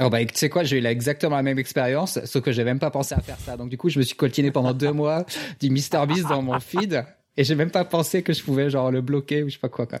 Oh 0.00 0.10
bah, 0.10 0.24
tu 0.24 0.34
sais 0.34 0.48
quoi, 0.48 0.62
j'ai 0.62 0.78
eu 0.78 0.84
exactement 0.84 1.36
la 1.36 1.42
même 1.42 1.58
expérience, 1.58 2.24
sauf 2.24 2.42
que 2.42 2.52
j'ai 2.52 2.62
même 2.62 2.78
pas 2.78 2.90
pensé 2.90 3.14
à 3.14 3.20
faire 3.20 3.38
ça. 3.38 3.56
Donc 3.56 3.68
du 3.68 3.76
coup, 3.76 3.88
je 3.88 3.98
me 3.98 4.04
suis 4.04 4.16
coltiné 4.16 4.50
pendant 4.50 4.72
deux 4.72 4.92
mois 4.92 5.24
du 5.60 5.70
MrBeast 5.70 6.28
dans 6.28 6.42
mon 6.42 6.60
feed 6.60 7.04
et 7.36 7.44
j'ai 7.44 7.54
même 7.54 7.70
pas 7.70 7.84
pensé 7.84 8.22
que 8.22 8.32
je 8.32 8.42
pouvais 8.42 8.70
genre 8.70 8.90
le 8.90 9.00
bloquer 9.00 9.42
ou 9.42 9.48
je 9.48 9.54
sais 9.54 9.60
pas 9.60 9.68
quoi. 9.68 9.86
quoi. 9.86 9.98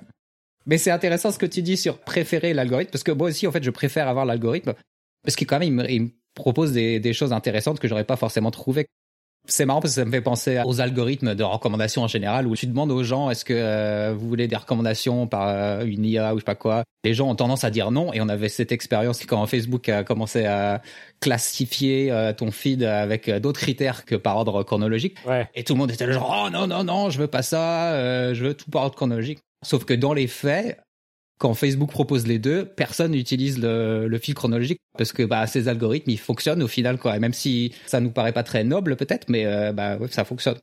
Mais 0.66 0.78
c'est 0.78 0.90
intéressant 0.90 1.32
ce 1.32 1.38
que 1.38 1.46
tu 1.46 1.62
dis 1.62 1.76
sur 1.76 1.98
préférer 1.98 2.54
l'algorithme 2.54 2.90
parce 2.90 3.02
que 3.02 3.12
moi 3.12 3.28
aussi 3.28 3.46
en 3.46 3.52
fait 3.52 3.64
je 3.64 3.70
préfère 3.70 4.06
avoir 4.06 4.24
l'algorithme 4.24 4.74
parce 5.24 5.34
qu'il 5.34 5.46
quand 5.46 5.58
même 5.58 5.84
il 5.88 6.02
me, 6.02 6.10
propose 6.34 6.72
des, 6.72 7.00
des 7.00 7.12
choses 7.12 7.32
intéressantes 7.32 7.80
que 7.80 7.88
j'aurais 7.88 8.04
pas 8.04 8.16
forcément 8.16 8.50
trouvé 8.52 8.86
c'est 9.48 9.64
marrant 9.64 9.80
parce 9.80 9.94
que 9.94 10.00
ça 10.00 10.04
me 10.04 10.10
fait 10.10 10.20
penser 10.20 10.62
aux 10.64 10.80
algorithmes 10.80 11.34
de 11.34 11.42
recommandation 11.42 12.02
en 12.02 12.08
général 12.08 12.46
où 12.46 12.54
tu 12.54 12.66
demandes 12.66 12.92
aux 12.92 13.02
gens 13.02 13.30
est-ce 13.30 13.44
que 13.44 13.54
euh, 13.54 14.14
vous 14.16 14.28
voulez 14.28 14.46
des 14.46 14.56
recommandations 14.56 15.26
par 15.26 15.48
euh, 15.48 15.84
une 15.84 16.04
IA 16.04 16.34
ou 16.34 16.36
je 16.36 16.42
sais 16.42 16.44
pas 16.44 16.54
quoi? 16.54 16.84
Les 17.04 17.14
gens 17.14 17.28
ont 17.28 17.34
tendance 17.34 17.64
à 17.64 17.70
dire 17.70 17.90
non 17.90 18.12
et 18.12 18.20
on 18.20 18.28
avait 18.28 18.50
cette 18.50 18.72
expérience 18.72 19.24
quand 19.24 19.44
Facebook 19.46 19.88
a 19.88 20.04
commencé 20.04 20.44
à 20.44 20.82
classifier 21.20 22.12
euh, 22.12 22.32
ton 22.32 22.50
feed 22.50 22.82
avec 22.82 23.30
d'autres 23.30 23.60
critères 23.60 24.04
que 24.04 24.14
par 24.14 24.36
ordre 24.36 24.62
chronologique. 24.62 25.16
Et 25.54 25.64
tout 25.64 25.72
le 25.72 25.78
monde 25.78 25.90
était 25.90 26.10
genre 26.12 26.44
oh 26.46 26.50
non 26.50 26.66
non 26.66 26.84
non 26.84 27.10
je 27.10 27.18
veux 27.18 27.26
pas 27.26 27.42
ça, 27.42 28.34
je 28.34 28.44
veux 28.44 28.54
tout 28.54 28.70
par 28.70 28.82
ordre 28.82 28.96
chronologique. 28.96 29.38
Sauf 29.64 29.84
que 29.84 29.94
dans 29.94 30.12
les 30.12 30.28
faits, 30.28 30.78
quand 31.38 31.54
Facebook 31.54 31.90
propose 31.90 32.26
les 32.26 32.38
deux, 32.38 32.64
personne 32.64 33.12
n'utilise 33.12 33.58
le, 33.60 34.06
le, 34.08 34.18
fil 34.18 34.34
chronologique 34.34 34.80
parce 34.96 35.12
que 35.12 35.22
bah, 35.22 35.46
ces 35.46 35.68
algorithmes 35.68 36.10
ils 36.10 36.18
fonctionnent 36.18 36.62
au 36.62 36.68
final 36.68 36.98
quoi. 36.98 37.16
Et 37.16 37.20
même 37.20 37.32
si 37.32 37.72
ça 37.86 38.00
nous 38.00 38.10
paraît 38.10 38.32
pas 38.32 38.42
très 38.42 38.64
noble 38.64 38.96
peut-être, 38.96 39.28
mais 39.28 39.46
euh, 39.46 39.72
bah 39.72 39.96
ouais, 39.96 40.08
ça 40.08 40.24
fonctionne. 40.24 40.58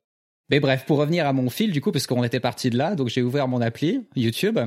Mais 0.49 0.59
bref, 0.59 0.85
pour 0.85 0.97
revenir 0.97 1.25
à 1.25 1.33
mon 1.33 1.49
fil 1.49 1.71
du 1.71 1.81
coup, 1.81 1.91
parce 1.91 2.05
qu'on 2.07 2.23
était 2.23 2.39
parti 2.39 2.69
de 2.69 2.77
là, 2.77 2.95
donc 2.95 3.07
j'ai 3.07 3.23
ouvert 3.23 3.47
mon 3.47 3.61
appli 3.61 4.05
YouTube. 4.15 4.59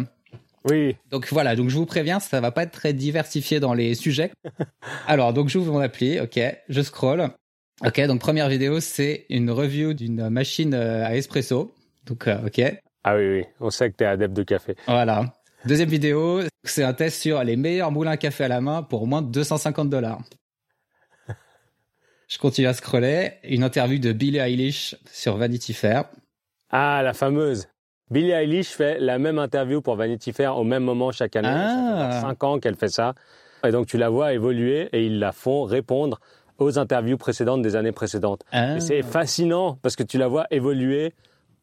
Oui. 0.64 0.96
Donc 1.10 1.28
voilà, 1.30 1.54
donc 1.54 1.68
je 1.68 1.76
vous 1.76 1.86
préviens, 1.86 2.20
ça 2.20 2.40
va 2.40 2.50
pas 2.50 2.64
être 2.64 2.72
très 2.72 2.92
diversifié 2.92 3.60
dans 3.60 3.74
les 3.74 3.94
sujets. 3.94 4.32
Alors 5.06 5.32
donc 5.32 5.48
j'ouvre 5.48 5.72
mon 5.72 5.80
appli, 5.80 6.18
ok, 6.20 6.40
je 6.68 6.82
scroll. 6.82 7.28
Ok, 7.84 8.00
donc 8.06 8.20
première 8.20 8.48
vidéo, 8.48 8.80
c'est 8.80 9.26
une 9.28 9.50
review 9.50 9.92
d'une 9.92 10.30
machine 10.30 10.74
euh, 10.74 11.06
à 11.06 11.14
espresso. 11.14 11.74
Donc 12.06 12.26
euh, 12.26 12.46
ok. 12.46 12.60
Ah 13.04 13.16
oui, 13.16 13.28
oui, 13.28 13.44
on 13.60 13.70
sait 13.70 13.90
que 13.90 13.96
tu 13.96 14.04
es 14.04 14.06
adepte 14.06 14.34
de 14.34 14.42
café. 14.42 14.74
Voilà. 14.86 15.32
Deuxième 15.68 15.90
vidéo, 15.90 16.40
c'est 16.64 16.82
un 16.82 16.94
test 16.94 17.20
sur 17.20 17.44
les 17.44 17.54
meilleurs 17.56 17.92
moulins 17.92 18.12
à 18.12 18.16
café 18.16 18.44
à 18.44 18.48
la 18.48 18.62
main 18.62 18.82
pour 18.82 19.06
moins 19.06 19.20
de 19.20 19.30
250 19.30 19.90
dollars. 19.90 20.22
Je 22.26 22.38
continue 22.38 22.66
à 22.66 22.72
scroller. 22.72 23.32
Une 23.44 23.62
interview 23.62 23.98
de 23.98 24.12
Billie 24.12 24.38
Eilish 24.38 24.96
sur 25.12 25.37
Vanity 25.37 25.75
Fair. 25.75 26.04
Ah, 26.70 27.02
la 27.04 27.12
fameuse. 27.12 27.68
Billie 28.10 28.30
Eilish 28.30 28.68
fait 28.68 28.98
la 28.98 29.18
même 29.18 29.38
interview 29.38 29.82
pour 29.82 29.96
Vanity 29.96 30.32
Fair 30.32 30.56
au 30.56 30.64
même 30.64 30.84
moment 30.84 31.12
chaque 31.12 31.37
année. 31.37 31.50
Ah. 31.52 32.12
Ça 32.12 32.16
fait 32.16 32.26
5 32.28 32.44
ans 32.44 32.58
qu'elle 32.60 32.76
fait 32.76 32.88
ça. 32.88 33.12
Et 33.62 33.70
donc 33.70 33.88
tu 33.88 33.98
la 33.98 34.08
vois 34.08 34.32
évoluer 34.32 34.88
et 34.94 35.04
ils 35.04 35.18
la 35.18 35.32
font 35.32 35.64
répondre 35.64 36.18
aux 36.56 36.78
interviews 36.78 37.18
précédentes 37.18 37.60
des 37.60 37.76
années 37.76 37.92
précédentes. 37.92 38.42
Ah. 38.52 38.80
c'est 38.80 39.02
fascinant 39.02 39.78
parce 39.82 39.96
que 39.96 40.02
tu 40.02 40.16
la 40.16 40.28
vois 40.28 40.46
évoluer 40.50 41.12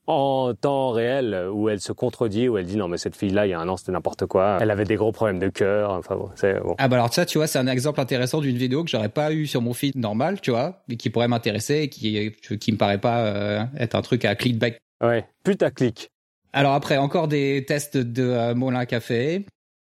en 0.08 0.54
temps 0.54 0.92
réel 0.92 1.48
où 1.52 1.70
elle 1.70 1.82
se 1.82 1.92
contredit, 1.92 2.48
où 2.48 2.58
elle 2.58 2.66
dit 2.66 2.78
non 2.78 2.88
mais 2.88 2.98
cette 2.98 3.16
fille-là 3.16 3.48
il 3.48 3.50
y 3.50 3.54
a 3.54 3.60
un 3.60 3.68
an 3.68 3.78
c'était 3.78 3.92
n'importe 3.92 4.26
quoi, 4.26 4.58
elle 4.62 4.70
avait 4.70 4.84
des 4.84 4.96
gros 4.96 5.12
problèmes 5.12 5.40
de 5.40 5.50
cœur, 5.50 5.92
enfin 5.92 6.16
bon, 6.16 6.30
c'est 6.36 6.60
bon. 6.60 6.76
Ah 6.78 6.88
bah 6.88 6.98
alors 6.98 7.14
ça 7.14 7.26
tu 7.26 7.38
vois 7.38 7.48
c'est 7.48 7.60
un 7.60 7.68
exemple 7.68 8.00
intéressant 8.00 8.42
d'une 8.42 8.58
vidéo 8.58 8.84
que 8.84 8.90
j'aurais 8.90 9.10
pas 9.10 9.32
eu 9.32 9.48
sur 9.48 9.62
mon 9.62 9.74
feed 9.74 9.96
normal 9.96 10.42
tu 10.42 10.52
vois, 10.52 10.84
mais 10.88 10.96
qui 10.96 11.10
pourrait 11.10 11.28
m'intéresser 11.28 11.82
et 11.82 11.90
qui 11.90 12.32
qui 12.60 12.72
me 12.72 12.78
paraît 12.78 13.00
pas 13.00 13.26
euh, 13.26 13.64
être 13.78 13.96
un 13.96 14.02
truc 14.02 14.26
à 14.26 14.36
clickbait. 14.36 14.78
Ouais, 15.04 15.26
putaclic. 15.44 16.10
Alors 16.54 16.74
après 16.74 16.98
encore 16.98 17.28
des 17.28 17.66
tests 17.68 17.98
de 17.98 18.24
euh, 18.24 18.56
moulin 18.56 18.86
café, 18.86 19.46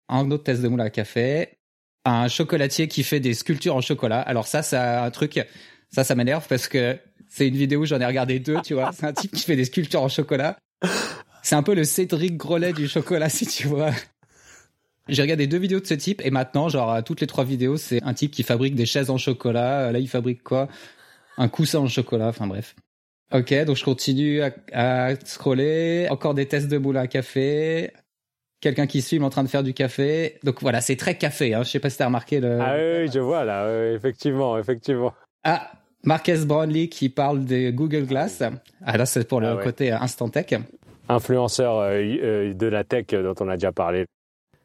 un 0.09 0.29
autre 0.31 0.43
test 0.43 0.61
de 0.61 0.67
moulin 0.67 0.85
à 0.85 0.89
café, 0.89 1.59
un 2.03 2.27
chocolatier 2.27 2.87
qui 2.87 3.03
fait 3.03 3.19
des 3.19 3.33
sculptures 3.33 3.75
en 3.75 3.81
chocolat. 3.81 4.19
Alors 4.21 4.47
ça 4.47 4.63
c'est 4.63 4.77
un 4.77 5.11
truc 5.11 5.39
ça 5.89 6.03
ça 6.03 6.15
m'énerve 6.15 6.47
parce 6.47 6.67
que 6.67 6.97
c'est 7.29 7.47
une 7.47 7.55
vidéo, 7.55 7.85
j'en 7.85 7.99
ai 7.99 8.05
regardé 8.05 8.39
deux, 8.39 8.57
tu 8.63 8.73
vois. 8.73 8.91
C'est 8.93 9.05
un 9.05 9.13
type 9.13 9.31
qui 9.31 9.43
fait 9.43 9.55
des 9.55 9.65
sculptures 9.65 10.01
en 10.01 10.09
chocolat. 10.09 10.57
C'est 11.43 11.55
un 11.55 11.63
peu 11.63 11.75
le 11.75 11.83
Cédric 11.83 12.35
Grolet 12.35 12.73
du 12.73 12.87
chocolat, 12.87 13.29
si 13.29 13.45
tu 13.45 13.67
vois. 13.67 13.91
J'ai 15.07 15.21
regardé 15.21 15.47
deux 15.47 15.57
vidéos 15.57 15.79
de 15.79 15.85
ce 15.85 15.93
type 15.93 16.21
et 16.23 16.31
maintenant, 16.31 16.69
genre, 16.69 17.03
toutes 17.03 17.21
les 17.21 17.27
trois 17.27 17.43
vidéos, 17.43 17.77
c'est 17.77 18.03
un 18.03 18.13
type 18.13 18.31
qui 18.31 18.43
fabrique 18.43 18.75
des 18.75 18.85
chaises 18.85 19.09
en 19.09 19.17
chocolat. 19.17 19.91
Là, 19.91 19.99
il 19.99 20.07
fabrique 20.07 20.43
quoi? 20.43 20.67
Un 21.37 21.47
coussin 21.47 21.79
en 21.79 21.87
chocolat. 21.87 22.27
Enfin 22.27 22.47
bref. 22.47 22.75
Ok, 23.31 23.53
donc 23.65 23.77
je 23.77 23.83
continue 23.83 24.41
à, 24.73 25.15
scroller. 25.23 26.07
Encore 26.09 26.33
des 26.33 26.47
tests 26.47 26.67
de 26.67 26.77
moulin 26.77 27.01
à 27.01 27.07
café. 27.07 27.91
Quelqu'un 28.59 28.87
qui 28.87 29.01
filme 29.01 29.23
en 29.23 29.29
train 29.29 29.43
de 29.43 29.47
faire 29.47 29.63
du 29.63 29.73
café. 29.73 30.37
Donc 30.43 30.61
voilà, 30.61 30.81
c'est 30.81 30.95
très 30.95 31.17
café. 31.17 31.53
Hein. 31.53 31.63
Je 31.63 31.69
sais 31.69 31.79
pas 31.79 31.89
si 31.89 31.97
t'as 31.97 32.05
remarqué 32.05 32.39
le. 32.39 32.59
Ah 32.59 32.75
oui, 32.75 33.09
je 33.11 33.19
vois 33.19 33.45
là. 33.45 33.93
effectivement, 33.93 34.57
effectivement. 34.57 35.13
Ah, 35.43 35.71
Marques 36.03 36.31
Brownlee 36.45 36.89
qui 36.89 37.09
parle 37.09 37.45
de 37.45 37.71
Google 37.71 38.05
Glass. 38.05 38.43
Ah 38.85 38.97
là, 38.97 39.05
c'est 39.05 39.27
pour 39.27 39.41
le 39.41 39.47
ah 39.47 39.63
côté 39.63 39.91
instant 39.91 40.29
tech. 40.29 40.47
Influenceur 41.07 41.79
euh, 41.79 42.01
euh, 42.01 42.53
de 42.53 42.67
la 42.67 42.83
tech 42.83 43.07
dont 43.07 43.35
on 43.39 43.47
a 43.49 43.55
déjà 43.55 43.71
parlé. 43.71 44.05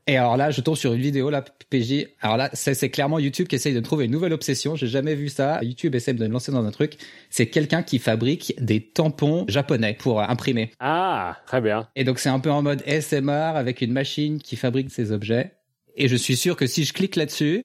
Et 0.07 0.19
alors 0.19 0.37
là, 0.37 0.51
je 0.51 0.61
tombe 0.61 0.77
sur 0.77 0.93
une 0.93 1.01
vidéo, 1.01 1.31
là, 1.31 1.43
PJ. 1.71 2.07
Alors 2.21 2.37
là, 2.37 2.51
c'est 2.53 2.91
clairement 2.91 3.19
YouTube 3.19 3.49
qui 3.49 3.55
essaye 3.57 3.73
de 3.73 3.81
trouver 3.81 4.05
une 4.05 4.11
nouvelle 4.11 4.35
obsession. 4.35 4.77
J'ai 4.77 4.87
jamais 4.87 5.15
vu 5.15 5.31
ça. 5.31 5.61
YouTube 5.63 5.95
essaie 5.95 6.13
de 6.13 6.23
me 6.23 6.31
lancer 6.31 6.53
dans 6.53 6.63
un 6.63 6.71
truc. 6.71 6.99
C'est 7.31 7.47
quelqu'un 7.47 7.83
qui 7.83 7.99
fabrique 7.99 8.55
des 8.61 8.83
tampons 8.83 9.47
japonais 9.49 9.97
pour 9.99 10.21
imprimer. 10.21 10.73
Ah, 10.79 11.39
très 11.47 11.63
bien. 11.63 11.89
Et 11.97 12.05
donc, 12.05 12.19
c'est 12.19 12.29
un 12.29 12.39
peu 12.39 12.51
en 12.51 12.61
mode 12.61 12.83
SMR 12.87 13.57
avec 13.57 13.81
une 13.81 13.93
machine 13.93 14.39
qui 14.39 14.57
fabrique 14.57 14.91
ces 14.91 15.11
objets. 15.11 15.53
Et 15.97 16.09
je 16.09 16.17
suis 16.17 16.37
sûr 16.37 16.57
que 16.57 16.67
si 16.67 16.85
je 16.85 16.93
clique 16.93 17.17
là-dessus, 17.17 17.63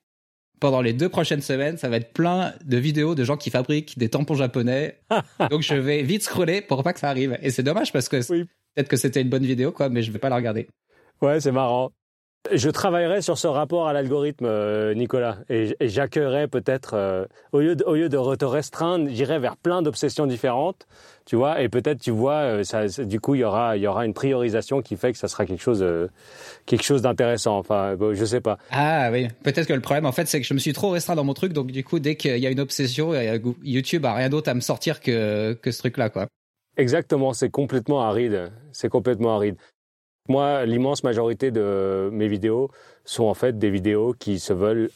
pendant 0.59 0.81
les 0.81 0.93
deux 0.93 1.09
prochaines 1.09 1.41
semaines, 1.41 1.77
ça 1.77 1.89
va 1.89 1.97
être 1.97 2.13
plein 2.13 2.53
de 2.65 2.77
vidéos 2.77 3.15
de 3.15 3.23
gens 3.23 3.37
qui 3.37 3.49
fabriquent 3.49 3.97
des 3.97 4.09
tampons 4.09 4.35
japonais. 4.35 4.99
Donc 5.49 5.61
je 5.61 5.75
vais 5.75 6.03
vite 6.03 6.23
scroller 6.23 6.61
pour 6.61 6.83
pas 6.83 6.93
que 6.93 6.99
ça 6.99 7.09
arrive. 7.09 7.37
Et 7.41 7.51
c'est 7.51 7.63
dommage 7.63 7.91
parce 7.91 8.09
que 8.09 8.17
peut-être 8.27 8.87
que 8.87 8.97
c'était 8.97 9.21
une 9.21 9.29
bonne 9.29 9.45
vidéo, 9.45 9.71
quoi, 9.71 9.89
mais 9.89 10.03
je 10.03 10.11
vais 10.11 10.19
pas 10.19 10.29
la 10.29 10.35
regarder. 10.35 10.67
Ouais, 11.21 11.39
c'est 11.39 11.51
marrant. 11.51 11.91
Je 12.51 12.69
travaillerai 12.69 13.21
sur 13.21 13.37
ce 13.37 13.47
rapport 13.47 13.87
à 13.89 13.93
l'algorithme, 13.93 14.45
euh, 14.45 14.93
Nicolas, 14.93 15.39
et, 15.49 15.75
j'accueillerai 15.81 16.47
peut-être, 16.47 16.93
euh, 16.93 17.25
au 17.51 17.59
lieu 17.59 17.75
de, 17.75 17.83
au 17.83 17.95
lieu 17.95 18.07
de 18.07 18.35
te 18.35 18.45
restreindre, 18.45 19.09
j'irai 19.09 19.39
vers 19.39 19.57
plein 19.57 19.81
d'obsessions 19.81 20.25
différentes, 20.25 20.87
tu 21.25 21.35
vois, 21.35 21.61
et 21.61 21.67
peut-être 21.67 21.99
tu 21.99 22.11
vois, 22.11 22.37
euh, 22.37 22.63
ça, 22.63 22.87
du 22.87 23.19
coup, 23.19 23.35
il 23.35 23.41
y 23.41 23.43
aura, 23.43 23.75
il 23.75 23.83
y 23.83 23.87
aura 23.87 24.05
une 24.05 24.13
priorisation 24.13 24.81
qui 24.81 24.95
fait 24.95 25.11
que 25.11 25.17
ça 25.17 25.27
sera 25.27 25.45
quelque 25.45 25.61
chose, 25.61 25.85
quelque 26.65 26.83
chose 26.83 27.01
d'intéressant. 27.01 27.57
Enfin, 27.57 27.95
bon, 27.95 28.15
je 28.15 28.23
sais 28.23 28.41
pas. 28.41 28.57
Ah 28.71 29.09
oui, 29.11 29.27
peut-être 29.43 29.67
que 29.67 29.73
le 29.73 29.81
problème, 29.81 30.05
en 30.05 30.13
fait, 30.13 30.25
c'est 30.27 30.39
que 30.39 30.47
je 30.47 30.53
me 30.53 30.59
suis 30.59 30.73
trop 30.73 30.91
restreint 30.91 31.15
dans 31.15 31.25
mon 31.25 31.33
truc, 31.33 31.51
donc 31.51 31.67
du 31.67 31.83
coup, 31.83 31.99
dès 31.99 32.15
qu'il 32.15 32.37
y 32.37 32.47
a 32.47 32.49
une 32.49 32.61
obsession, 32.61 33.11
YouTube 33.63 34.05
a 34.05 34.13
rien 34.13 34.29
d'autre 34.29 34.49
à 34.49 34.53
me 34.53 34.61
sortir 34.61 35.01
que 35.01 35.53
que 35.61 35.71
ce 35.71 35.79
truc-là, 35.79 36.09
quoi. 36.09 36.27
Exactement, 36.77 37.33
c'est 37.33 37.49
complètement 37.49 38.01
aride. 38.01 38.49
C'est 38.71 38.87
complètement 38.87 39.35
aride. 39.35 39.57
Moi, 40.29 40.65
l'immense 40.65 41.03
majorité 41.03 41.51
de 41.51 42.09
mes 42.13 42.27
vidéos 42.27 42.69
sont 43.03 43.25
en 43.25 43.33
fait 43.33 43.57
des 43.57 43.69
vidéos 43.69 44.13
qui 44.17 44.39
se 44.39 44.53
veulent 44.53 44.89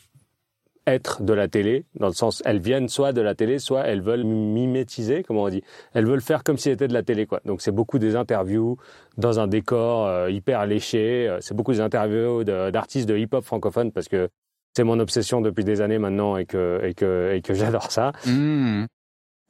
être 0.86 1.24
de 1.24 1.34
la 1.34 1.48
télé, 1.48 1.86
dans 1.96 2.08
le 2.08 2.14
sens, 2.14 2.42
elles 2.46 2.60
viennent 2.60 2.90
soit 2.90 3.14
de 3.14 3.22
la 3.22 3.36
télé, 3.36 3.60
soit 3.60 3.82
elles 3.82 4.02
veulent 4.02 4.24
mimétiser, 4.26 5.24
comment 5.24 5.44
on 5.44 5.50
dit. 5.50 5.64
Elles 5.94 6.06
veulent 6.06 6.22
faire 6.22 6.44
comme 6.44 6.58
si 6.58 6.64
c'était 6.64 6.88
de 6.88 6.94
la 6.94 7.04
télé, 7.04 7.26
quoi. 7.26 7.40
Donc 7.46 7.62
c'est 7.62 7.72
beaucoup 7.72 8.00
des 8.00 8.16
interviews 8.16 8.78
dans 9.18 9.40
un 9.40 9.48
décor 9.48 10.06
euh, 10.06 10.30
hyper 10.30 10.66
léché. 10.66 11.28
Euh, 11.28 11.38
c'est 11.42 11.56
beaucoup 11.56 11.72
des 11.72 11.82
interviews 11.82 12.44
d'artistes 12.44 13.08
de, 13.08 13.18
hip-hop 13.18 13.44
francophone 13.44 13.92
parce 13.92 14.08
que 14.08 14.30
c'est 14.76 14.84
mon 14.84 15.00
obsession 15.00 15.42
depuis 15.42 15.64
des 15.64 15.82
années 15.82 16.00
maintenant 16.00 16.38
et 16.38 16.46
que 16.46 16.82
et 16.84 16.94
que 16.94 17.32
et 17.34 17.42
que 17.42 17.54
j'adore 17.54 17.92
ça. 17.92 18.12
Mmh. 18.26 18.86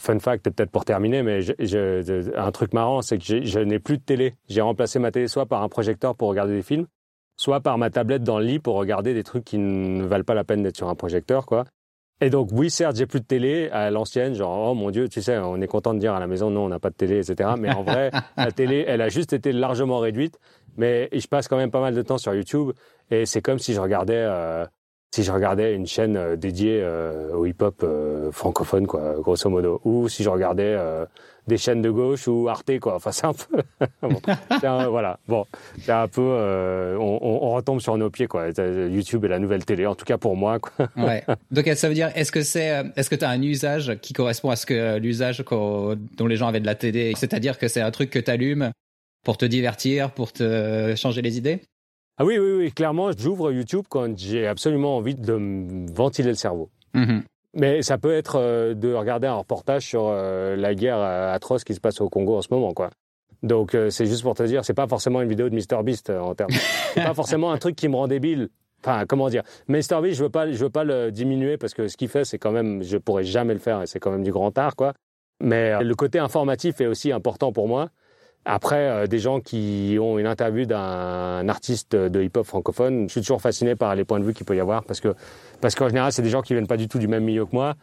Fun 0.03 0.19
fact, 0.19 0.43
peut-être 0.49 0.69
pour 0.69 0.83
terminer, 0.83 1.23
mais 1.23 1.39
un 2.35 2.51
truc 2.51 2.73
marrant, 2.73 3.01
c'est 3.01 3.17
que 3.17 3.23
je 3.45 3.59
n'ai 3.59 3.79
plus 3.79 3.97
de 3.97 4.03
télé. 4.03 4.35
J'ai 4.49 4.59
remplacé 4.59 4.99
ma 4.99 5.11
télé 5.11 5.29
soit 5.29 5.45
par 5.45 5.63
un 5.63 5.69
projecteur 5.69 6.13
pour 6.13 6.27
regarder 6.27 6.53
des 6.53 6.61
films, 6.61 6.87
soit 7.37 7.61
par 7.61 7.77
ma 7.77 7.89
tablette 7.89 8.21
dans 8.21 8.37
le 8.37 8.43
lit 8.43 8.59
pour 8.59 8.75
regarder 8.75 9.13
des 9.13 9.23
trucs 9.23 9.45
qui 9.45 9.57
ne 9.57 10.03
valent 10.03 10.25
pas 10.25 10.33
la 10.33 10.43
peine 10.43 10.61
d'être 10.61 10.75
sur 10.75 10.89
un 10.89 10.95
projecteur, 10.95 11.45
quoi. 11.45 11.63
Et 12.19 12.29
donc, 12.29 12.49
oui, 12.51 12.69
certes, 12.69 12.97
j'ai 12.97 13.05
plus 13.05 13.21
de 13.21 13.25
télé 13.25 13.69
à 13.69 13.91
l'ancienne, 13.91 14.35
genre, 14.35 14.71
oh 14.71 14.73
mon 14.73 14.91
Dieu, 14.91 15.07
tu 15.07 15.21
sais, 15.21 15.37
on 15.37 15.61
est 15.61 15.67
content 15.67 15.93
de 15.93 15.99
dire 15.99 16.13
à 16.13 16.19
la 16.19 16.27
maison, 16.27 16.49
non, 16.49 16.65
on 16.65 16.69
n'a 16.69 16.79
pas 16.79 16.89
de 16.89 16.95
télé, 16.95 17.19
etc. 17.19 17.51
Mais 17.57 17.73
en 17.73 17.83
vrai, 17.83 18.11
la 18.35 18.51
télé, 18.51 18.83
elle 18.85 18.99
a 18.99 19.07
juste 19.07 19.31
été 19.31 19.53
largement 19.53 19.99
réduite. 19.99 20.37
Mais 20.75 21.07
je 21.13 21.27
passe 21.27 21.47
quand 21.47 21.55
même 21.55 21.71
pas 21.71 21.79
mal 21.79 21.95
de 21.95 22.01
temps 22.01 22.17
sur 22.17 22.35
YouTube. 22.35 22.71
Et 23.09 23.25
c'est 23.25 23.41
comme 23.41 23.59
si 23.59 23.73
je 23.73 23.79
regardais 23.79 24.17
euh, 24.17 24.65
si 25.13 25.21
je 25.21 25.31
regardais 25.31 25.75
une 25.75 25.85
chaîne 25.85 26.17
euh, 26.17 26.35
dédiée 26.35 26.79
euh, 26.81 27.35
au 27.35 27.45
hip-hop 27.45 27.81
euh, 27.83 28.31
francophone, 28.31 28.87
quoi, 28.87 29.13
grosso 29.19 29.47
modo, 29.47 29.79
ou 29.83 30.09
si 30.09 30.23
je 30.23 30.29
regardais 30.29 30.75
des 31.45 31.57
chaînes 31.57 31.83
de 31.83 31.91
gauche 31.91 32.27
ou 32.27 32.49
Arte, 32.49 32.79
quoi. 32.79 32.95
Enfin, 32.95 33.11
c'est 33.11 33.27
un 33.27 33.33
peu, 33.33 33.61
voilà. 34.89 35.19
Bon, 35.27 35.45
c'est 35.79 35.91
un 35.91 36.07
peu, 36.07 36.21
on, 36.21 37.19
on, 37.21 37.51
retombe 37.51 37.79
sur 37.79 37.95
nos 37.95 38.09
pieds, 38.09 38.25
quoi. 38.25 38.47
YouTube 38.49 39.23
est 39.25 39.27
la 39.27 39.37
nouvelle 39.37 39.65
télé, 39.65 39.85
en 39.85 39.93
tout 39.93 40.05
cas 40.05 40.17
pour 40.17 40.35
moi, 40.35 40.57
quoi. 40.59 40.89
ouais. 40.97 41.23
Donc, 41.51 41.67
ça 41.75 41.87
veut 41.87 41.93
dire, 41.93 42.09
est-ce 42.15 42.31
que 42.31 42.41
c'est, 42.41 42.83
est-ce 42.95 43.09
que 43.09 43.15
tu 43.15 43.25
as 43.25 43.29
un 43.29 43.41
usage 43.41 43.95
qui 44.01 44.13
correspond 44.13 44.49
à 44.49 44.55
ce 44.55 44.65
que 44.65 44.97
l'usage 44.97 45.43
dont 45.47 46.27
les 46.27 46.37
gens 46.37 46.47
avaient 46.47 46.59
de 46.59 46.65
la 46.65 46.75
télé, 46.75 47.13
c'est-à-dire 47.15 47.59
que 47.59 47.67
c'est 47.67 47.81
un 47.81 47.91
truc 47.91 48.09
que 48.09 48.19
tu 48.19 48.31
allumes 48.31 48.71
pour 49.23 49.37
te 49.37 49.45
divertir, 49.45 50.11
pour 50.11 50.33
te 50.33 50.95
changer 50.95 51.21
les 51.21 51.37
idées? 51.37 51.61
Ah 52.17 52.25
oui, 52.25 52.37
oui, 52.37 52.51
oui, 52.57 52.71
clairement, 52.71 53.11
j'ouvre 53.11 53.51
YouTube 53.51 53.85
quand 53.89 54.17
j'ai 54.17 54.45
absolument 54.45 54.97
envie 54.97 55.15
de 55.15 55.33
me 55.35 55.91
ventiler 55.91 56.29
le 56.29 56.35
cerveau. 56.35 56.69
Mm-hmm. 56.93 57.23
Mais 57.55 57.81
ça 57.81 57.97
peut 57.97 58.13
être 58.13 58.39
euh, 58.39 58.73
de 58.73 58.93
regarder 58.93 59.27
un 59.27 59.35
reportage 59.35 59.85
sur 59.85 60.05
euh, 60.07 60.55
la 60.55 60.73
guerre 60.73 60.97
euh, 60.97 61.33
atroce 61.33 61.63
qui 61.63 61.73
se 61.73 61.79
passe 61.79 62.01
au 62.01 62.09
Congo 62.09 62.37
en 62.37 62.41
ce 62.41 62.47
moment, 62.51 62.73
quoi. 62.73 62.89
Donc 63.41 63.75
c'est 63.89 64.05
juste 64.05 64.23
pour 64.23 64.35
te 64.35 64.43
dire, 64.43 64.63
c'est 64.63 64.73
pas 64.73 64.87
forcément 64.87 65.21
une 65.21 65.27
vidéo 65.27 65.49
de 65.49 65.55
MrBeast 65.55 66.11
en 66.11 66.33
termes. 66.33 66.51
c'est 66.93 67.03
pas 67.03 67.13
forcément 67.13 67.51
un 67.51 67.57
truc 67.57 67.75
qui 67.75 67.89
me 67.89 67.95
rend 67.97 68.07
débile. 68.07 68.47
Enfin, 68.81 69.03
comment 69.05 69.27
dire? 69.27 69.43
MrBeast, 69.67 70.13
je 70.13 70.23
veux 70.23 70.29
pas, 70.29 70.49
je 70.49 70.63
veux 70.63 70.69
pas 70.69 70.85
le 70.85 71.11
diminuer 71.11 71.57
parce 71.57 71.73
que 71.73 71.89
ce 71.89 71.97
qu'il 71.97 72.07
fait, 72.07 72.23
c'est 72.23 72.37
quand 72.37 72.51
même, 72.51 72.83
je 72.83 72.97
pourrais 72.97 73.25
jamais 73.25 73.53
le 73.53 73.59
faire 73.59 73.81
et 73.81 73.85
c'est 73.85 73.99
quand 73.99 74.11
même 74.11 74.23
du 74.23 74.31
grand 74.31 74.57
art, 74.57 74.77
quoi. 74.77 74.93
Mais 75.41 75.83
le 75.83 75.93
côté 75.93 76.19
informatif 76.19 76.79
est 76.79 76.87
aussi 76.87 77.11
important 77.11 77.51
pour 77.51 77.67
moi. 77.67 77.89
Après, 78.45 78.89
euh, 78.89 79.07
des 79.07 79.19
gens 79.19 79.39
qui 79.39 79.97
ont 80.01 80.19
une 80.19 80.27
interview 80.27 80.65
d'un 80.65 81.47
artiste 81.47 81.95
de 81.95 82.21
hip-hop 82.21 82.45
francophone, 82.45 83.07
je 83.07 83.13
suis 83.13 83.21
toujours 83.21 83.41
fasciné 83.41 83.75
par 83.75 83.95
les 83.95 84.03
points 84.03 84.19
de 84.19 84.25
vue 84.25 84.33
qu'il 84.33 84.45
peut 84.45 84.55
y 84.55 84.59
avoir 84.59 84.83
parce 84.83 84.99
que 84.99 85.15
parce 85.61 85.75
qu'en 85.75 85.87
général, 85.87 86.11
c'est 86.11 86.21
des 86.21 86.29
gens 86.29 86.41
qui 86.41 86.53
viennent 86.53 86.67
pas 86.67 86.77
du 86.77 86.87
tout 86.87 86.99
du 86.99 87.07
même 87.07 87.23
milieu 87.23 87.45
que 87.45 87.53
moi 87.53 87.75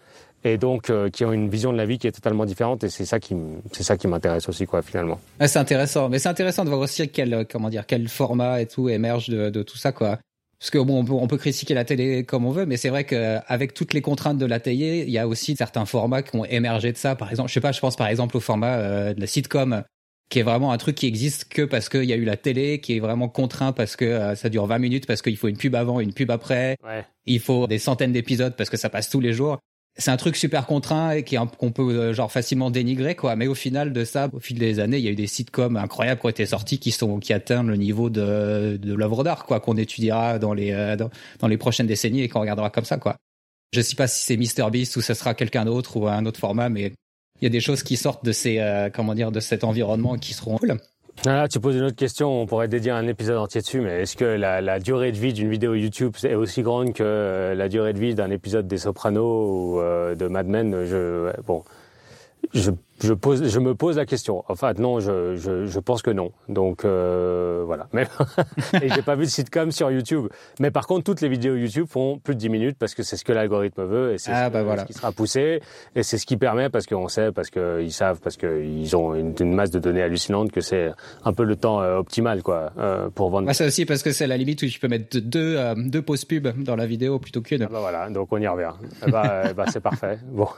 et 0.44 0.58
donc 0.58 0.90
euh, 0.90 1.08
qui 1.08 1.24
ont 1.24 1.32
une 1.32 1.48
vision 1.48 1.72
de 1.72 1.78
la 1.78 1.86
vie 1.86 1.98
qui 1.98 2.06
est 2.06 2.12
totalement 2.12 2.44
différente 2.44 2.84
et 2.84 2.90
c'est 2.90 3.06
ça 3.06 3.20
qui 3.20 3.34
c'est 3.72 3.82
ça 3.82 3.96
qui 3.96 4.06
m'intéresse 4.06 4.48
aussi 4.48 4.66
quoi 4.66 4.82
finalement. 4.82 5.18
c'est 5.46 5.58
intéressant, 5.58 6.08
mais 6.08 6.18
c'est 6.18 6.28
intéressant 6.28 6.64
de 6.64 6.68
voir 6.68 6.80
aussi 6.80 7.08
quel 7.08 7.46
comment 7.50 7.70
dire 7.70 7.86
quel 7.86 8.08
format 8.08 8.60
et 8.60 8.66
tout 8.66 8.88
émerge 8.88 9.28
de, 9.30 9.48
de 9.48 9.62
tout 9.62 9.78
ça 9.78 9.92
quoi. 9.92 10.18
Parce 10.58 10.68
que 10.68 10.76
bon, 10.76 11.00
on 11.00 11.04
peut, 11.06 11.12
on 11.14 11.26
peut, 11.26 11.38
critiquer 11.38 11.72
la 11.72 11.86
télé 11.86 12.22
comme 12.24 12.44
on 12.44 12.50
veut, 12.50 12.66
mais 12.66 12.76
c'est 12.76 12.90
vrai 12.90 13.04
qu'avec 13.04 13.72
toutes 13.72 13.94
les 13.94 14.02
contraintes 14.02 14.36
de 14.36 14.44
la 14.44 14.60
télé, 14.60 15.04
il 15.06 15.10
y 15.10 15.16
a 15.16 15.26
aussi 15.26 15.56
certains 15.56 15.86
formats 15.86 16.20
qui 16.20 16.36
ont 16.36 16.44
émergé 16.44 16.92
de 16.92 16.98
ça. 16.98 17.16
Par 17.16 17.30
exemple, 17.30 17.48
je 17.48 17.54
sais 17.54 17.62
pas, 17.62 17.72
je 17.72 17.80
pense 17.80 17.96
par 17.96 18.08
exemple 18.08 18.36
au 18.36 18.40
format 18.40 18.76
euh, 18.76 19.14
de 19.14 19.20
la 19.22 19.26
sitcom 19.26 19.82
qui 20.30 20.38
est 20.38 20.44
vraiment 20.44 20.72
un 20.72 20.78
truc 20.78 20.94
qui 20.94 21.06
existe 21.06 21.46
que 21.48 21.62
parce 21.62 21.88
qu'il 21.88 22.04
y 22.04 22.12
a 22.12 22.16
eu 22.16 22.24
la 22.24 22.36
télé, 22.36 22.80
qui 22.80 22.96
est 22.96 23.00
vraiment 23.00 23.28
contraint 23.28 23.72
parce 23.72 23.96
que 23.96 24.04
euh, 24.04 24.34
ça 24.36 24.48
dure 24.48 24.64
20 24.64 24.78
minutes, 24.78 25.06
parce 25.06 25.22
qu'il 25.22 25.36
faut 25.36 25.48
une 25.48 25.56
pub 25.56 25.74
avant, 25.74 26.00
une 26.00 26.14
pub 26.14 26.30
après. 26.30 26.76
Ouais. 26.84 27.04
Il 27.26 27.40
faut 27.40 27.66
des 27.66 27.78
centaines 27.78 28.12
d'épisodes 28.12 28.54
parce 28.56 28.70
que 28.70 28.76
ça 28.76 28.88
passe 28.88 29.10
tous 29.10 29.20
les 29.20 29.32
jours. 29.32 29.58
C'est 29.98 30.12
un 30.12 30.16
truc 30.16 30.36
super 30.36 30.66
contraint 30.66 31.10
et 31.10 31.24
qu'on 31.24 31.72
peut 31.72 31.82
euh, 31.82 32.14
genre 32.14 32.30
facilement 32.30 32.70
dénigrer 32.70 33.16
quoi. 33.16 33.34
Mais 33.34 33.48
au 33.48 33.56
final 33.56 33.92
de 33.92 34.04
ça, 34.04 34.30
au 34.32 34.38
fil 34.38 34.56
des 34.56 34.78
années, 34.78 34.98
il 34.98 35.04
y 35.04 35.08
a 35.08 35.10
eu 35.10 35.16
des 35.16 35.26
sitcoms 35.26 35.76
incroyables 35.76 36.20
qui 36.20 36.26
ont 36.26 36.30
été 36.30 36.46
sortis 36.46 36.78
qui 36.78 36.92
sont 36.92 37.18
qui 37.18 37.32
atteignent 37.32 37.66
le 37.66 37.76
niveau 37.76 38.08
de 38.08 38.78
de 38.80 38.94
l'œuvre 38.94 39.24
d'art 39.24 39.44
quoi 39.46 39.58
qu'on 39.58 39.76
étudiera 39.76 40.38
dans 40.38 40.54
les 40.54 40.70
euh, 40.70 40.96
dans, 40.96 41.48
les 41.48 41.58
prochaines 41.58 41.88
décennies 41.88 42.22
et 42.22 42.28
qu'on 42.28 42.40
regardera 42.40 42.70
comme 42.70 42.84
ça 42.84 42.98
quoi. 42.98 43.16
Je 43.72 43.80
sais 43.80 43.96
pas 43.96 44.06
si 44.06 44.22
c'est 44.22 44.36
Mr 44.36 44.70
Beast 44.70 44.96
ou 44.96 45.00
ce 45.00 45.12
sera 45.12 45.34
quelqu'un 45.34 45.64
d'autre 45.64 45.96
ou 45.96 46.06
un 46.06 46.24
autre 46.24 46.38
format, 46.38 46.68
mais 46.68 46.92
il 47.40 47.44
y 47.44 47.46
a 47.46 47.50
des 47.50 47.60
choses 47.60 47.82
qui 47.82 47.96
sortent 47.96 48.24
de 48.24 48.32
ces 48.32 48.58
euh, 48.58 48.88
de 48.90 49.40
cet 49.40 49.64
environnement 49.64 50.16
qui 50.16 50.34
seront 50.34 50.58
cool. 50.58 50.78
Ah, 51.26 51.48
tu 51.48 51.60
poses 51.60 51.76
une 51.76 51.82
autre 51.82 51.96
question, 51.96 52.40
on 52.40 52.46
pourrait 52.46 52.68
dédier 52.68 52.92
un 52.92 53.06
épisode 53.06 53.36
entier 53.36 53.60
dessus, 53.60 53.80
mais 53.80 54.02
est-ce 54.02 54.16
que 54.16 54.24
la, 54.24 54.78
durée 54.78 55.12
de 55.12 55.18
vie 55.18 55.34
d'une 55.34 55.50
vidéo 55.50 55.74
YouTube 55.74 56.14
est 56.24 56.34
aussi 56.34 56.62
grande 56.62 56.94
que 56.94 57.02
euh, 57.02 57.54
la 57.54 57.68
durée 57.68 57.92
de 57.92 57.98
vie 57.98 58.14
d'un 58.14 58.30
épisode 58.30 58.66
des 58.66 58.78
Sopranos 58.78 59.74
ou 59.74 59.80
euh, 59.80 60.14
de 60.14 60.28
Mad 60.28 60.46
Men? 60.46 60.74
Je 62.52 62.70
je, 63.02 63.12
pose, 63.14 63.48
je 63.48 63.58
me 63.58 63.74
pose 63.74 63.96
la 63.96 64.06
question. 64.06 64.44
Enfin, 64.48 64.72
non, 64.78 65.00
je, 65.00 65.36
je, 65.36 65.66
je 65.66 65.80
pense 65.80 66.02
que 66.02 66.10
non. 66.10 66.32
Donc 66.48 66.84
euh, 66.84 67.62
voilà. 67.64 67.88
Mais 67.92 68.06
et 68.82 68.88
j'ai 68.88 69.02
pas 69.02 69.16
vu 69.16 69.24
de 69.24 69.30
sitcom 69.30 69.70
sur 69.72 69.90
YouTube. 69.90 70.28
Mais 70.58 70.70
par 70.70 70.86
contre, 70.86 71.04
toutes 71.04 71.20
les 71.20 71.28
vidéos 71.28 71.56
YouTube 71.56 71.86
font 71.88 72.18
plus 72.18 72.34
de 72.34 72.40
10 72.40 72.48
minutes 72.48 72.76
parce 72.78 72.94
que 72.94 73.02
c'est 73.02 73.16
ce 73.16 73.24
que 73.24 73.32
l'algorithme 73.32 73.84
veut 73.84 74.12
et 74.12 74.18
c'est 74.18 74.32
ah, 74.32 74.48
ce, 74.48 74.52
bah 74.52 74.62
voilà. 74.62 74.84
qui 74.84 74.92
sera 74.92 75.12
poussé 75.12 75.60
et 75.94 76.02
c'est 76.02 76.18
ce 76.18 76.26
qui 76.26 76.36
permet 76.36 76.68
parce 76.68 76.86
qu'on 76.86 77.08
sait, 77.08 77.32
parce 77.32 77.50
qu'ils 77.50 77.92
savent, 77.92 78.20
parce 78.20 78.36
qu'ils 78.36 78.96
ont 78.96 79.14
une, 79.14 79.34
une, 79.40 79.54
masse 79.54 79.70
de 79.70 79.78
données 79.78 80.02
hallucinantes 80.02 80.52
que 80.52 80.60
c'est 80.60 80.92
un 81.24 81.32
peu 81.32 81.44
le 81.44 81.56
temps 81.56 81.80
euh, 81.80 81.98
optimal 81.98 82.42
quoi 82.42 82.72
euh, 82.78 83.08
pour 83.10 83.30
vendre. 83.30 83.48
Ah, 83.48 83.54
ça 83.54 83.66
aussi 83.66 83.86
parce 83.86 84.02
que 84.02 84.12
c'est 84.12 84.26
la 84.26 84.36
limite 84.36 84.62
où 84.62 84.66
tu 84.66 84.78
peux 84.78 84.88
mettre 84.88 85.18
deux 85.18 85.56
euh, 85.56 85.74
deux 85.76 86.02
pauses 86.02 86.24
pub 86.24 86.48
dans 86.62 86.76
la 86.76 86.86
vidéo 86.86 87.18
plutôt 87.18 87.40
qu'une. 87.40 87.62
Ah 87.62 87.68
bah 87.70 87.80
voilà. 87.80 88.10
Donc 88.10 88.28
on 88.30 88.38
y 88.38 88.46
revient. 88.46 88.72
Bah, 89.08 89.52
bah 89.54 89.64
c'est 89.68 89.80
parfait. 89.80 90.18
Bon. 90.30 90.48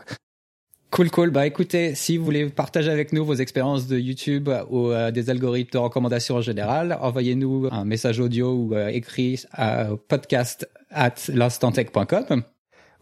Cool, 0.92 1.10
cool. 1.10 1.30
Bah 1.30 1.46
écoutez, 1.46 1.94
si 1.94 2.18
vous 2.18 2.24
voulez 2.26 2.50
partager 2.50 2.90
avec 2.90 3.14
nous 3.14 3.24
vos 3.24 3.36
expériences 3.36 3.86
de 3.86 3.98
YouTube 3.98 4.50
ou 4.68 4.90
euh, 4.90 5.10
des 5.10 5.30
algorithmes 5.30 5.70
de 5.72 5.78
recommandation 5.78 6.34
en 6.36 6.42
général, 6.42 6.98
envoyez-nous 7.00 7.68
un 7.72 7.86
message 7.86 8.20
audio 8.20 8.52
ou 8.52 8.74
euh, 8.74 8.88
écrit 8.88 9.42
à 9.52 9.86
podcast 10.06 10.68
at 10.90 11.14
l'instantech.com. 11.28 12.42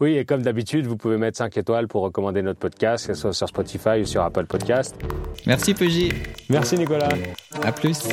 Oui, 0.01 0.17
et 0.17 0.25
comme 0.25 0.43
d'habitude, 0.43 0.87
vous 0.87 0.97
pouvez 0.97 1.17
mettre 1.17 1.39
5 1.39 1.57
étoiles 1.57 1.89
pour 1.89 2.03
recommander 2.03 2.43
notre 2.43 2.61
podcast, 2.61 3.09
que 3.09 3.15
ce 3.15 3.21
soit 3.21 3.33
sur 3.33 3.49
Spotify 3.49 4.01
ou 4.03 4.05
sur 4.05 4.23
Apple 4.23 4.47
Podcast. 4.47 4.95
Merci 5.49 5.75
Peugy. 5.75 6.13
Merci 6.49 6.79
Nicolas. 6.79 7.09
À 7.65 7.73
plus. 7.73 8.07